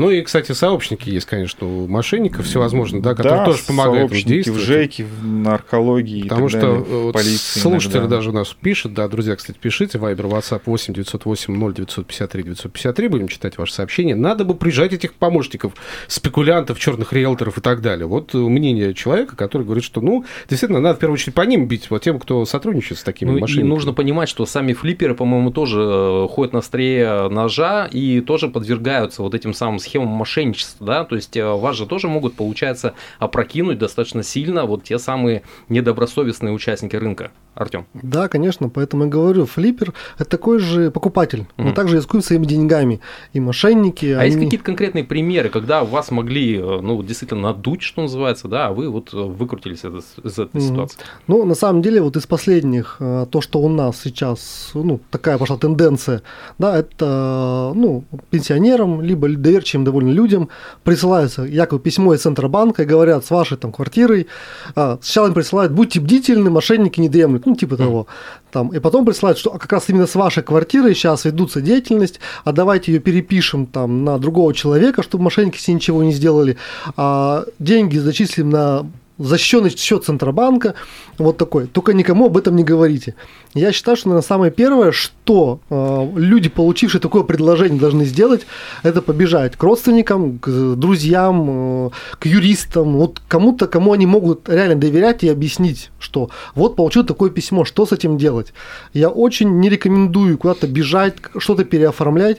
Ну 0.00 0.10
и, 0.10 0.22
кстати, 0.22 0.52
сообщники 0.52 1.10
есть, 1.10 1.26
конечно, 1.26 1.66
у 1.66 1.86
мошенников 1.86 2.46
всевозможные, 2.46 3.02
да, 3.02 3.14
которые 3.14 3.40
да, 3.40 3.44
тоже 3.44 3.62
помогают 3.66 4.10
им 4.10 4.26
действовать. 4.26 4.62
в 4.62 4.64
ЖЭКе, 4.64 5.04
в 5.04 5.26
наркологии 5.26 6.22
Потому 6.22 6.48
и 6.48 6.50
так 6.50 6.58
что 6.58 6.72
далее, 6.72 7.02
вот 7.02 7.12
полиции 7.12 7.60
иногда. 7.60 8.06
даже 8.06 8.30
у 8.30 8.32
нас 8.32 8.56
пишут, 8.58 8.94
да, 8.94 9.08
друзья, 9.08 9.36
кстати, 9.36 9.58
пишите, 9.60 9.98
Вайбер, 9.98 10.24
WhatsApp 10.24 10.62
8 10.64 10.94
908 10.94 11.54
0 11.54 11.74
953 11.74 12.42
953, 12.44 13.08
будем 13.08 13.28
читать 13.28 13.58
ваши 13.58 13.74
сообщения. 13.74 14.14
Надо 14.14 14.46
бы 14.46 14.54
прижать 14.54 14.94
этих 14.94 15.12
помощников, 15.12 15.74
спекулянтов, 16.06 16.78
черных 16.78 17.12
риэлторов 17.12 17.58
и 17.58 17.60
так 17.60 17.82
далее. 17.82 18.06
Вот 18.06 18.32
мнение 18.32 18.94
человека, 18.94 19.36
который 19.36 19.64
говорит, 19.64 19.84
что, 19.84 20.00
ну, 20.00 20.24
действительно, 20.48 20.80
надо 20.80 20.96
в 20.96 20.98
первую 20.98 21.16
очередь 21.16 21.34
по 21.34 21.42
ним 21.42 21.68
бить, 21.68 21.90
вот 21.90 22.02
тем, 22.02 22.18
кто 22.18 22.46
сотрудничает 22.46 23.00
с 23.00 23.02
такими 23.02 23.32
ну, 23.32 23.40
мошенниками. 23.40 23.66
И 23.66 23.68
нужно 23.68 23.92
понимать, 23.92 24.30
что 24.30 24.46
сами 24.46 24.72
флипперы, 24.72 25.14
по-моему, 25.14 25.50
тоже 25.50 25.82
э, 25.82 26.28
ходят 26.30 26.54
на 26.54 26.60
острие 26.60 27.28
ножа 27.28 27.84
и 27.84 28.22
тоже 28.22 28.48
подвергаются 28.48 29.20
вот 29.20 29.34
этим 29.34 29.52
самым 29.52 29.78
схемам 29.78 29.89
мошенничества, 29.98 30.86
да, 30.86 31.04
то 31.04 31.16
есть 31.16 31.36
э, 31.36 31.44
вас 31.44 31.76
же 31.76 31.86
тоже 31.86 32.08
могут, 32.08 32.34
получается, 32.34 32.94
опрокинуть 33.18 33.78
достаточно 33.78 34.22
сильно 34.22 34.66
вот 34.66 34.84
те 34.84 34.98
самые 34.98 35.42
недобросовестные 35.68 36.52
участники 36.52 36.96
рынка. 36.96 37.32
Артем. 37.54 37.86
Да, 37.94 38.28
конечно, 38.28 38.68
поэтому 38.68 39.04
я 39.04 39.10
говорю, 39.10 39.44
флиппер– 39.44 39.92
это 40.18 40.30
такой 40.30 40.60
же 40.60 40.90
покупатель, 40.90 41.46
угу. 41.58 41.68
он 41.68 41.74
также 41.74 41.96
рискует 41.96 42.24
своими 42.24 42.46
деньгами. 42.46 43.00
И 43.32 43.40
мошенники… 43.40 44.06
А 44.06 44.20
они... 44.20 44.30
есть 44.30 44.44
какие-то 44.44 44.64
конкретные 44.64 45.04
примеры, 45.04 45.48
когда 45.48 45.84
вас 45.84 46.10
могли, 46.10 46.56
э, 46.56 46.80
ну, 46.80 47.02
действительно 47.02 47.42
надуть, 47.42 47.82
что 47.82 48.02
называется, 48.02 48.48
да, 48.48 48.68
а 48.68 48.72
вы 48.72 48.88
вот 48.88 49.12
э, 49.12 49.16
выкрутились 49.16 49.84
из, 49.84 50.38
этой 50.38 50.58
угу. 50.58 50.60
ситуации? 50.60 50.98
Ну, 51.26 51.44
на 51.44 51.54
самом 51.54 51.82
деле, 51.82 52.00
вот 52.00 52.16
из 52.16 52.26
последних, 52.26 52.96
то, 52.98 53.40
что 53.40 53.60
у 53.60 53.68
нас 53.68 54.00
сейчас, 54.02 54.70
ну, 54.74 55.00
такая 55.10 55.36
пошла 55.36 55.56
тенденция, 55.56 56.22
да, 56.58 56.78
это, 56.78 57.72
ну, 57.74 58.04
пенсионерам, 58.30 59.02
либо 59.02 59.28
доверчивым 59.28 59.84
довольно 59.84 60.10
людям 60.10 60.48
присылается 60.84 61.42
якобы 61.42 61.82
письмо 61.82 62.14
из 62.14 62.22
Центробанка 62.22 62.84
и 62.84 62.86
говорят, 62.86 63.24
с 63.24 63.30
вашей 63.30 63.58
там 63.58 63.72
квартирой, 63.72 64.28
сначала 64.74 65.26
им 65.26 65.34
присылают, 65.34 65.72
будьте 65.72 66.00
бдительны, 66.00 66.50
мошенники 66.50 67.00
не 67.00 67.08
дремлют, 67.08 67.46
ну, 67.50 67.56
типа 67.56 67.76
того. 67.76 68.06
Там, 68.52 68.68
и 68.68 68.78
потом 68.78 69.04
присылают, 69.04 69.38
что 69.38 69.50
как 69.50 69.72
раз 69.72 69.88
именно 69.88 70.06
с 70.06 70.14
вашей 70.14 70.42
квартиры 70.42 70.94
сейчас 70.94 71.24
ведутся 71.24 71.60
деятельность, 71.60 72.20
а 72.44 72.52
давайте 72.52 72.92
ее 72.92 72.98
перепишем 73.00 73.66
там 73.66 74.04
на 74.04 74.18
другого 74.18 74.54
человека, 74.54 75.02
чтобы 75.02 75.24
мошенники 75.24 75.58
себе 75.58 75.74
ничего 75.74 76.02
не 76.02 76.12
сделали, 76.12 76.56
а 76.96 77.44
деньги 77.58 77.98
зачислим 77.98 78.50
на 78.50 78.86
защищенный 79.20 79.70
счет 79.70 80.04
Центробанка, 80.04 80.74
вот 81.18 81.36
такой. 81.36 81.66
Только 81.66 81.92
никому 81.92 82.26
об 82.26 82.36
этом 82.36 82.56
не 82.56 82.64
говорите. 82.64 83.14
Я 83.54 83.72
считаю, 83.72 83.96
что, 83.96 84.08
наверное, 84.08 84.26
самое 84.26 84.50
первое, 84.50 84.92
что 84.92 85.60
э, 85.68 86.08
люди, 86.16 86.48
получившие 86.48 87.00
такое 87.00 87.22
предложение, 87.22 87.78
должны 87.78 88.04
сделать, 88.04 88.46
это 88.82 89.02
побежать 89.02 89.56
к 89.56 89.62
родственникам, 89.62 90.38
к 90.38 90.74
друзьям, 90.76 91.86
э, 91.86 91.90
к 92.18 92.26
юристам, 92.26 92.96
вот 92.96 93.20
кому-то, 93.28 93.66
кому 93.66 93.92
они 93.92 94.06
могут 94.06 94.48
реально 94.48 94.76
доверять 94.76 95.22
и 95.22 95.28
объяснить, 95.28 95.90
что 95.98 96.30
вот 96.54 96.76
получил 96.76 97.04
такое 97.04 97.30
письмо, 97.30 97.64
что 97.64 97.86
с 97.86 97.92
этим 97.92 98.16
делать. 98.16 98.52
Я 98.94 99.10
очень 99.10 99.60
не 99.60 99.68
рекомендую 99.68 100.38
куда-то 100.38 100.66
бежать, 100.66 101.16
что-то 101.38 101.64
переоформлять, 101.64 102.38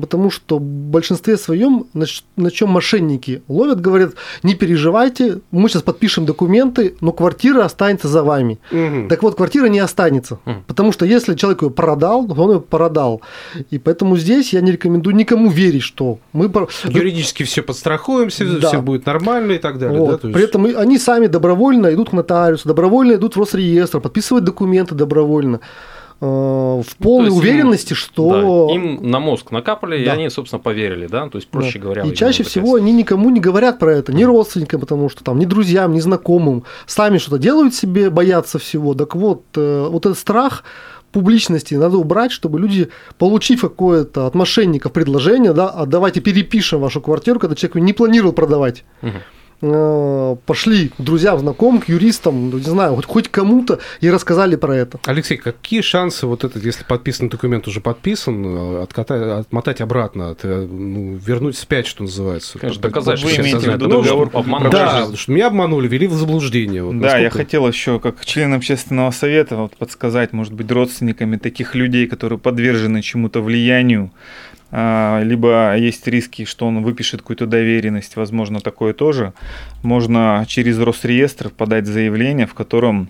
потому 0.00 0.30
что 0.30 0.58
в 0.58 0.62
большинстве 0.62 1.36
своем, 1.36 1.86
на, 1.92 2.06
на 2.36 2.50
чем 2.50 2.70
мошенники 2.70 3.42
ловят, 3.48 3.80
говорят, 3.80 4.14
не 4.42 4.54
переживайте, 4.54 5.40
мы 5.50 5.68
сейчас 5.68 5.82
подпишем 5.82 6.24
документы, 6.24 6.94
но 7.00 7.12
квартира 7.12 7.64
останется 7.64 8.08
за 8.08 8.22
вами. 8.22 8.58
Угу. 8.70 9.08
Так 9.08 9.22
вот, 9.22 9.36
квартира 9.36 9.66
не 9.66 9.78
останется, 9.78 10.38
угу. 10.46 10.56
потому 10.66 10.92
что 10.92 11.04
если 11.04 11.34
человек 11.34 11.62
ее 11.62 11.70
продал, 11.70 12.26
то 12.26 12.34
он 12.34 12.52
ее 12.52 12.60
продал. 12.60 13.20
И 13.70 13.78
поэтому 13.78 14.16
здесь 14.16 14.52
я 14.52 14.60
не 14.60 14.72
рекомендую 14.72 15.14
никому 15.16 15.50
верить, 15.50 15.82
что 15.82 16.18
мы... 16.32 16.50
Юридически 16.84 17.42
все 17.42 17.62
подстрахуемся, 17.62 18.44
да. 18.58 18.68
все 18.68 18.80
будет 18.80 19.06
нормально 19.06 19.52
и 19.52 19.58
так 19.58 19.78
далее. 19.78 20.00
Вот. 20.00 20.22
Да? 20.22 20.28
есть... 20.28 20.34
При 20.34 20.44
этом 20.44 20.64
они 20.64 20.98
сами 20.98 21.26
добровольно 21.26 21.92
идут 21.92 22.10
к 22.10 22.12
нотариусу, 22.12 22.68
добровольно 22.68 23.14
идут 23.14 23.36
в 23.36 23.40
Росреестр, 23.40 24.00
подписывают 24.00 24.44
документы 24.44 24.94
добровольно. 24.94 25.60
Э, 26.24 26.82
в 26.82 26.96
полной 26.96 27.26
есть 27.26 27.36
уверенности, 27.36 27.92
им, 27.92 27.96
что... 27.96 28.68
Да, 28.68 28.74
им 28.74 29.10
на 29.10 29.20
мозг 29.20 29.50
накапали, 29.50 30.02
да. 30.02 30.12
и 30.12 30.14
они, 30.14 30.30
собственно, 30.30 30.58
поверили, 30.58 31.06
да, 31.06 31.28
то 31.28 31.36
есть, 31.36 31.48
проще 31.48 31.78
да. 31.78 31.84
говоря... 31.84 32.02
И 32.04 32.14
чаще 32.14 32.44
всего 32.44 32.76
они 32.76 32.92
никому 32.92 33.28
не 33.28 33.40
говорят 33.40 33.78
про 33.78 33.92
это, 33.92 34.14
ни 34.14 34.24
родственникам, 34.24 34.80
потому 34.80 35.10
что 35.10 35.22
там, 35.22 35.38
ни 35.38 35.44
друзьям, 35.44 35.92
ни 35.92 36.00
знакомым, 36.00 36.64
сами 36.86 37.18
что-то 37.18 37.38
делают 37.38 37.74
себе, 37.74 38.08
боятся 38.08 38.58
всего. 38.58 38.94
Так 38.94 39.14
вот, 39.14 39.42
э, 39.56 39.86
вот 39.90 40.06
этот 40.06 40.18
страх 40.18 40.64
публичности 41.12 41.74
надо 41.74 41.98
убрать, 41.98 42.32
чтобы 42.32 42.58
люди, 42.58 42.88
получив 43.18 43.60
какое-то 43.60 44.26
от 44.26 44.34
мошенников 44.34 44.92
предложение, 44.92 45.52
да, 45.52 45.68
а 45.68 45.84
давайте 45.84 46.20
перепишем 46.20 46.80
вашу 46.80 47.02
квартиру, 47.02 47.38
когда 47.38 47.54
человек 47.54 47.76
не 47.76 47.92
планировал 47.92 48.32
продавать. 48.32 48.84
Угу 49.02 49.12
пошли 49.60 50.88
к 50.88 51.00
друзьям, 51.00 51.38
знакомым, 51.38 51.80
к 51.80 51.88
юристам, 51.88 52.50
ну, 52.50 52.58
не 52.58 52.64
знаю, 52.64 52.94
хоть, 52.96 53.06
хоть 53.06 53.28
кому-то 53.28 53.78
и 54.00 54.10
рассказали 54.10 54.56
про 54.56 54.76
это. 54.76 54.98
Алексей, 55.06 55.36
какие 55.36 55.80
шансы 55.80 56.26
вот 56.26 56.44
этот, 56.44 56.64
если 56.64 56.84
подписанный 56.84 57.30
документ 57.30 57.66
уже 57.68 57.80
подписан, 57.80 58.44
э, 58.44 58.82
откатать, 58.82 59.22
отмотать 59.46 59.80
обратно, 59.80 60.30
от, 60.30 60.40
э, 60.44 60.66
ну, 60.70 61.16
вернуть 61.16 61.56
вспять, 61.56 61.86
что 61.86 62.02
называется? 62.02 62.58
Конечно, 62.58 62.82
доказать, 62.82 63.22
Вы 63.22 63.30
что 63.30 63.42
имеете 63.42 63.58
в 63.58 63.62
виду 63.74 63.86
договор 63.88 64.04
договор 64.04 64.30
обманул. 64.34 64.70
Да, 64.70 65.08
что 65.14 65.32
меня 65.32 65.46
обманули, 65.48 65.88
ввели 65.88 66.06
в 66.06 66.12
заблуждение. 66.14 66.82
Вот 66.82 66.98
Да, 67.00 67.16
я 67.18 67.24
насколько- 67.24 67.38
хотел 67.38 67.68
еще, 67.68 68.00
как 68.00 68.24
член 68.24 68.52
общественного 68.54 69.10
совета, 69.10 69.56
вот 69.56 69.76
подсказать, 69.76 70.32
может 70.32 70.52
быть, 70.52 70.70
родственниками 70.70 71.36
таких 71.36 71.74
людей, 71.74 72.06
которые 72.06 72.38
подвержены 72.38 73.02
чему-то 73.02 73.40
влиянию, 73.40 74.10
либо 74.74 75.76
есть 75.76 76.06
риски, 76.08 76.44
что 76.44 76.66
он 76.66 76.82
выпишет 76.82 77.20
какую-то 77.20 77.46
доверенность, 77.46 78.16
возможно, 78.16 78.60
такое 78.60 78.92
тоже. 78.92 79.32
Можно 79.82 80.44
через 80.48 80.78
Росреестр 80.80 81.50
подать 81.50 81.86
заявление, 81.86 82.46
в 82.46 82.54
котором 82.54 83.08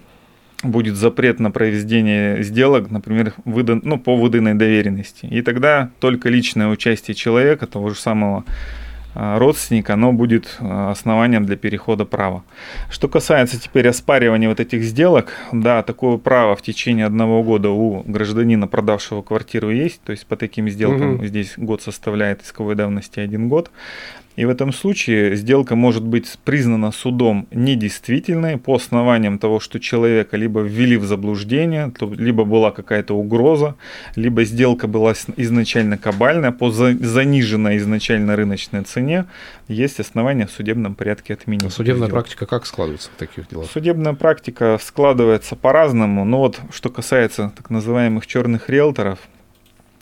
будет 0.62 0.96
запрет 0.96 1.40
на 1.40 1.50
проведение 1.50 2.42
сделок, 2.42 2.90
например, 2.90 3.34
выдан, 3.44 3.80
ну, 3.84 3.98
по 3.98 4.16
выданной 4.16 4.54
доверенности. 4.54 5.26
И 5.26 5.42
тогда 5.42 5.90
только 6.00 6.28
личное 6.28 6.68
участие 6.68 7.14
человека, 7.14 7.66
того 7.66 7.90
же 7.90 7.96
самого 7.96 8.44
а, 9.14 9.38
родственника, 9.38 9.94
оно 9.94 10.12
будет 10.12 10.56
а, 10.60 10.90
основанием 10.90 11.46
для 11.46 11.56
перехода 11.56 12.04
права. 12.04 12.42
Что 12.90 13.08
касается 13.08 13.60
теперь 13.60 13.88
оспаривания 13.88 14.48
вот 14.48 14.60
этих 14.60 14.82
сделок, 14.82 15.32
да, 15.52 15.82
такое 15.82 16.16
право 16.18 16.56
в 16.56 16.62
течение 16.62 17.06
одного 17.06 17.42
года 17.42 17.70
у 17.70 18.02
гражданина, 18.06 18.66
продавшего 18.66 19.22
квартиру, 19.22 19.70
есть. 19.70 20.00
То 20.02 20.12
есть 20.12 20.26
по 20.26 20.36
таким 20.36 20.68
сделкам 20.68 21.14
Мгм. 21.14 21.26
здесь 21.26 21.54
год 21.56 21.82
составляет 21.82 22.42
исковой 22.42 22.74
давности 22.74 23.20
один 23.20 23.48
год. 23.48 23.70
И 24.36 24.44
в 24.44 24.50
этом 24.50 24.72
случае 24.72 25.36
сделка 25.36 25.76
может 25.76 26.02
быть 26.02 26.38
признана 26.44 26.90
судом 26.90 27.46
недействительной 27.52 28.58
по 28.58 28.74
основаниям 28.74 29.38
того, 29.38 29.60
что 29.60 29.78
человека 29.78 30.36
либо 30.36 30.60
ввели 30.60 30.96
в 30.96 31.04
заблуждение, 31.04 31.92
либо 32.00 32.44
была 32.44 32.72
какая-то 32.72 33.14
угроза, 33.14 33.76
либо 34.16 34.44
сделка 34.44 34.88
была 34.88 35.12
изначально 35.36 35.98
кабальная 35.98 36.50
по 36.50 36.70
за- 36.70 36.98
заниженной 36.98 37.76
изначально 37.76 38.34
рыночной 38.34 38.82
цене, 38.82 39.26
есть 39.68 40.00
основания 40.00 40.46
в 40.46 40.50
судебном 40.50 40.96
порядке 40.96 41.34
отменить. 41.34 41.66
А 41.66 41.70
Судебная 41.70 42.08
практика 42.08 42.46
как 42.46 42.66
складывается 42.66 43.10
в 43.10 43.18
таких 43.18 43.48
делах? 43.48 43.70
Судебная 43.70 44.14
практика 44.14 44.78
складывается 44.82 45.54
по-разному, 45.54 46.24
но 46.24 46.38
вот 46.40 46.60
что 46.72 46.90
касается 46.90 47.52
так 47.56 47.70
называемых 47.70 48.26
черных 48.26 48.68
риэлторов, 48.68 49.20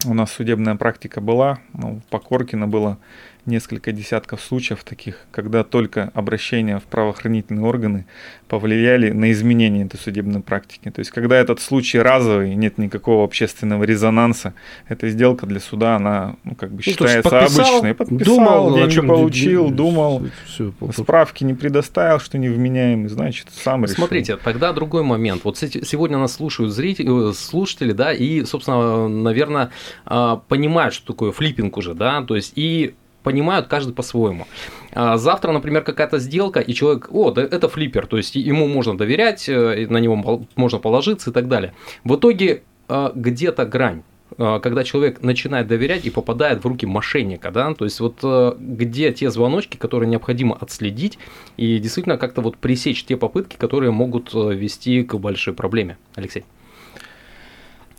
у 0.06 0.14
нас 0.14 0.32
судебная 0.32 0.74
практика 0.76 1.20
была, 1.20 1.58
ну, 1.74 2.00
по 2.10 2.18
Коркину 2.18 2.66
было 2.66 2.98
несколько 3.46 3.92
десятков 3.92 4.40
случаев 4.40 4.85
таких, 4.85 5.26
когда 5.31 5.64
только 5.64 6.11
обращения 6.14 6.78
в 6.78 6.85
правоохранительные 6.85 7.64
органы 7.64 8.07
повлияли 8.48 9.11
на 9.11 9.33
изменение 9.33 9.87
этой 9.87 9.98
судебной 9.98 10.42
практики. 10.42 10.90
То 10.90 11.00
есть, 11.00 11.11
когда 11.11 11.37
этот 11.37 11.61
случай 11.61 11.98
разовый, 11.98 12.55
нет 12.55 12.78
никакого 12.78 13.24
общественного 13.24 13.85
резонанса, 13.85 14.55
эта 14.88 15.09
сделка 15.09 15.46
для 15.46 15.59
суда, 15.59 15.96
она 15.96 16.37
ну, 16.44 16.55
как 16.55 16.70
бы 16.70 16.76
Ну, 16.76 16.83
считается 16.83 17.31
подписал, 17.31 17.66
обычной. 17.78 17.94
Подписал, 17.94 18.37
думал, 18.37 18.74
о 18.74 18.78
деньги 18.78 18.92
чем 18.92 19.09
получил, 19.09 19.70
думал, 19.70 20.22
Все, 20.46 20.72
справки 20.94 21.42
не 21.44 21.55
предоставил, 21.55 22.20
что 22.20 22.38
невменяемый, 22.38 23.09
значит, 23.09 23.48
сам 23.50 23.85
решил. 23.85 23.96
Смотрите, 23.96 24.37
тогда 24.37 24.72
другой 24.72 25.02
момент. 25.02 25.42
Вот 25.44 25.59
сегодня 25.59 26.18
нас 26.18 26.35
слушают 26.35 26.72
зрители, 26.72 27.31
э, 27.31 27.33
слушатели, 27.33 27.92
да, 27.92 28.12
и, 28.12 28.44
собственно, 28.44 29.09
наверное, 29.09 29.70
а, 30.05 30.37
понимают, 30.37 30.94
что 30.94 31.12
такое 31.12 31.33
флиппинг 31.33 31.76
уже, 31.76 31.94
да, 31.94 32.22
то 32.22 32.37
есть 32.37 32.52
и 32.55 32.94
понимают 33.22 33.66
каждый 33.66 33.94
по-своему. 33.94 34.46
А 34.92 35.16
Завтра, 35.16 35.52
например, 35.52 35.82
какая-то 35.82 36.18
сделка, 36.18 36.61
и 36.61 36.74
человек, 36.74 37.08
о, 37.11 37.30
да 37.30 37.42
это 37.42 37.68
флиппер, 37.68 38.06
то 38.06 38.16
есть 38.16 38.35
ему 38.35 38.66
можно 38.66 38.96
доверять, 38.96 39.48
э, 39.48 39.87
на 39.88 39.98
него 39.98 40.46
можно 40.56 40.78
положиться 40.78 41.30
и 41.30 41.32
так 41.32 41.48
далее. 41.48 41.72
В 42.04 42.16
итоге 42.16 42.62
а, 42.88 43.12
где-то 43.14 43.64
грань 43.64 44.02
а, 44.38 44.61
когда 44.61 44.85
человек 44.85 45.22
начинает 45.22 45.66
доверять 45.66 46.04
и 46.04 46.11
попадает 46.11 46.62
в 46.62 46.66
руки 46.66 46.87
мошенника, 46.87 47.50
да, 47.50 47.72
то 47.74 47.85
есть 47.85 48.00
вот 48.00 48.18
э, 48.22 48.54
где 48.58 49.12
те 49.12 49.30
звоночки, 49.30 49.76
которые 49.76 50.08
необходимо 50.08 50.56
отследить 50.56 51.18
и 51.56 51.78
действительно 51.78 52.18
как-то 52.18 52.40
вот 52.40 52.56
пресечь 52.56 53.04
те 53.04 53.16
попытки, 53.16 53.56
которые 53.56 53.92
могут 53.92 54.35
э, 54.35 54.54
вести 54.54 55.02
к 55.02 55.14
большой 55.16 55.54
проблеме. 55.54 55.96
Алексей. 56.14 56.44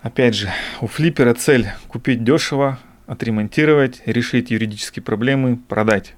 Опять 0.01 0.35
же, 0.35 0.49
у 0.81 0.87
флиппера 0.87 1.33
цель 1.33 1.67
купить 1.87 2.23
дешево, 2.23 2.77
отремонтировать, 3.07 4.01
решить 4.05 4.51
юридические 4.51 5.03
проблемы, 5.03 5.57
продать. 5.57 6.15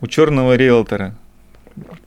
У 0.00 0.06
черного 0.06 0.56
риэлтора 0.56 1.14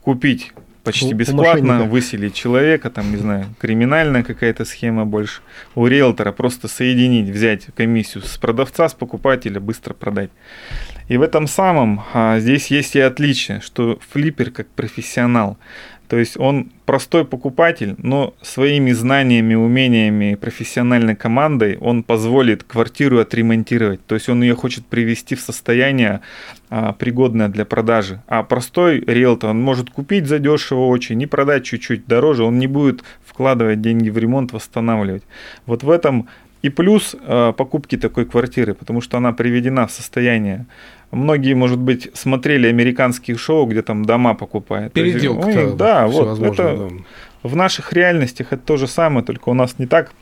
купить 0.02 0.52
почти 0.84 1.06
У- 1.06 1.10
у 1.10 1.14
бесплатно, 1.14 1.84
выселить 1.84 2.34
человека, 2.34 2.90
там, 2.90 3.10
не 3.10 3.18
знаю, 3.18 3.46
криминальная 3.60 4.22
какая-то 4.22 4.64
схема 4.64 5.04
больше. 5.04 5.42
У 5.74 5.86
риэлтора 5.86 6.32
просто 6.32 6.68
соединить, 6.68 7.28
взять 7.28 7.66
комиссию 7.76 8.24
с 8.24 8.38
продавца, 8.38 8.88
с 8.88 8.94
покупателя, 8.94 9.60
быстро 9.60 9.92
продать. 9.94 10.30
И 11.08 11.16
в 11.16 11.22
этом 11.22 11.46
самом 11.46 12.02
а, 12.14 12.38
здесь 12.38 12.68
есть 12.68 12.96
и 12.96 13.00
отличие, 13.00 13.60
что 13.60 13.98
флиппер 14.10 14.50
как 14.50 14.68
профессионал. 14.68 15.58
То 16.08 16.16
есть 16.16 16.38
он 16.38 16.70
простой 16.86 17.24
покупатель, 17.26 17.94
но 17.98 18.34
своими 18.40 18.92
знаниями, 18.92 19.54
умениями 19.54 20.32
и 20.32 20.36
профессиональной 20.36 21.14
командой 21.14 21.76
он 21.80 22.02
позволит 22.02 22.64
квартиру 22.64 23.18
отремонтировать. 23.18 24.04
То 24.06 24.14
есть 24.14 24.28
он 24.28 24.42
ее 24.42 24.54
хочет 24.54 24.86
привести 24.86 25.34
в 25.34 25.40
состояние 25.40 26.20
а, 26.70 26.94
пригодное 26.94 27.48
для 27.48 27.66
продажи. 27.66 28.22
А 28.26 28.42
простой 28.42 29.00
риэлтор, 29.00 29.50
он 29.50 29.60
может 29.60 29.90
купить 29.90 30.26
задешево 30.26 30.86
очень 30.86 31.20
и 31.20 31.26
продать 31.26 31.64
чуть-чуть 31.64 32.06
дороже. 32.06 32.44
Он 32.44 32.58
не 32.58 32.66
будет 32.66 33.04
вкладывать 33.24 33.82
деньги 33.82 34.08
в 34.08 34.16
ремонт, 34.16 34.52
восстанавливать. 34.52 35.24
Вот 35.66 35.82
в 35.82 35.90
этом 35.90 36.26
и 36.62 36.70
плюс 36.70 37.14
э, 37.20 37.52
покупки 37.56 37.96
такой 37.96 38.24
квартиры, 38.24 38.74
потому 38.74 39.00
что 39.00 39.16
она 39.16 39.32
приведена 39.32 39.86
в 39.86 39.92
состояние. 39.92 40.66
Многие, 41.10 41.54
может 41.54 41.78
быть, 41.78 42.10
смотрели 42.14 42.66
американские 42.66 43.36
шоу, 43.38 43.66
где 43.66 43.82
там 43.82 44.04
дома 44.04 44.34
покупают. 44.34 44.92
Переделка. 44.92 45.46
ой, 45.46 45.76
Да, 45.76 46.06
вот 46.06 46.40
это 46.40 46.90
в 47.42 47.56
наших 47.56 47.92
реальностях 47.92 48.52
это 48.52 48.62
то 48.62 48.76
же 48.76 48.86
самое, 48.86 49.24
только 49.24 49.48
у 49.48 49.54
нас 49.54 49.78
не 49.78 49.86
так 49.86 50.12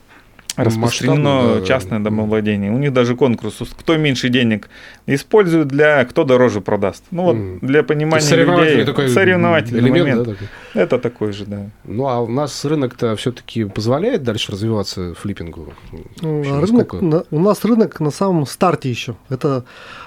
распространено 0.57 1.31
Масштабно, 1.31 1.61
да. 1.61 1.67
частное 1.67 1.99
домовладение. 2.01 2.71
У 2.73 2.79
них 2.79 2.93
даже 2.93 3.15
конкурс, 3.15 3.59
кто 3.79 3.97
меньше 3.97 4.29
денег 4.29 4.69
использует 5.07 5.69
для, 5.69 6.05
кто 6.05 6.25
дороже 6.25 6.61
продаст. 6.61 7.05
Ну 7.11 7.23
вот 7.23 7.37
для 7.61 7.83
понимания 7.83 8.23
Соревновательный 8.23 8.71
людей, 8.81 8.87
такой 8.87 9.09
соревновательный 9.09 9.81
элемент, 9.81 10.09
момент. 10.09 10.25
да, 10.27 10.33
такой. 10.33 10.49
Это 10.75 10.99
такой 10.99 11.33
же, 11.33 11.45
да. 11.47 11.71
Ну, 11.85 12.07
а 12.09 12.21
у 12.21 12.29
нас 12.29 12.65
рынок-то 12.65 13.15
все-таки 13.17 13.65
позволяет 13.65 14.23
дальше 14.23 14.53
развиваться 14.53 15.15
флиппингу? 15.15 15.75
Ну, 16.23 16.37
Вообще, 16.39 16.53
а 16.53 16.61
рынок, 16.61 16.93
на- 17.03 17.25
у 17.31 17.39
нас 17.41 17.65
рынок 17.65 18.01
на 18.01 18.11
самом 18.11 18.47
старте 18.47 18.91
еще. 18.91 19.17
Это 19.29 19.65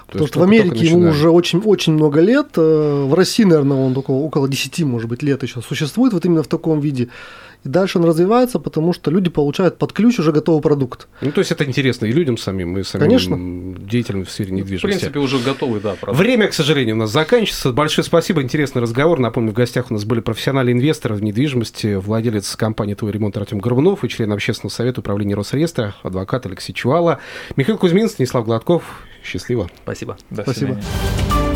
потому 0.08 0.24
есть 0.24 0.34
что 0.34 0.40
в 0.40 0.44
Америке 0.44 0.86
ему 0.88 1.10
уже 1.10 1.30
очень, 1.30 1.60
очень 1.60 1.94
много 1.94 2.22
лет. 2.22 2.48
э, 2.58 3.06
В 3.08 3.14
России, 3.14 3.44
наверное, 3.44 3.78
он 3.78 3.94
только 3.94 4.12
около 4.12 4.48
10, 4.50 4.84
может 4.84 5.10
быть, 5.10 5.22
лет 5.24 5.44
еще 5.44 5.62
существует 5.62 6.14
вот 6.14 6.26
именно 6.26 6.44
в 6.44 6.48
таком 6.48 6.80
виде. 6.80 7.10
И 7.66 7.70
дальше 7.70 7.98
он 8.00 8.06
развивается, 8.06 8.58
потому 8.60 8.94
что 8.94 9.12
люди 9.12 9.30
получают 9.30 9.78
под 9.78 9.92
ключ 9.92 10.18
уже 10.20 10.32
готовый 10.32 10.62
продукт. 10.62 11.08
Ну, 11.22 11.32
то 11.32 11.40
есть 11.40 11.52
это 11.52 11.66
интересно 11.66 12.06
и 12.06 12.12
людям 12.12 12.38
самим, 12.38 12.78
и 12.78 12.84
самим 12.84 13.06
Конечно. 13.06 13.38
деятелям 13.86 14.24
в 14.24 14.32
сфере 14.32 14.50
В 14.50 14.54
недвижимости. 14.54 15.00
принципе, 15.00 15.20
уже 15.20 15.40
готовы, 15.40 15.80
да, 15.82 15.96
продать. 15.96 16.18
Время, 16.20 16.48
к 16.48 16.54
сожалению, 16.54 16.96
у 16.96 17.00
нас 17.00 17.12
заканчивается. 17.12 17.74
Большое 17.74 18.06
спасибо, 18.06 18.42
интересный 18.42 18.82
разговор. 18.82 19.20
Напомню, 19.20 19.52
в 19.52 19.56
гостях 19.56 19.92
у 19.92 19.94
нас 19.94 20.06
были 20.06 20.22
профессиональные 20.22 20.74
инвесторы 20.74 21.16
в 21.16 21.24
недвижимости, 21.24 21.96
владелец 21.96 22.56
компании 22.56 22.94
«Твой 22.94 23.12
ремонт» 23.12 23.36
Артем 23.36 23.60
Горбунов 23.60 24.04
и 24.06 24.10
член 24.10 24.32
общественного 24.32 24.72
совета 24.72 25.02
управления 25.02 25.36
Росреестра, 25.36 25.96
адвокат 26.04 26.46
Алексей 26.46 26.74
Чувала, 26.74 27.20
Михаил 27.58 27.78
Кузьмин, 27.78 28.08
Станислав 28.10 28.46
Гладков. 28.46 28.84
Счастливо. 29.24 29.70
Спасибо. 29.84 30.18
До 30.30 30.44
Спасибо. 30.44 30.80
свидания. 30.80 31.49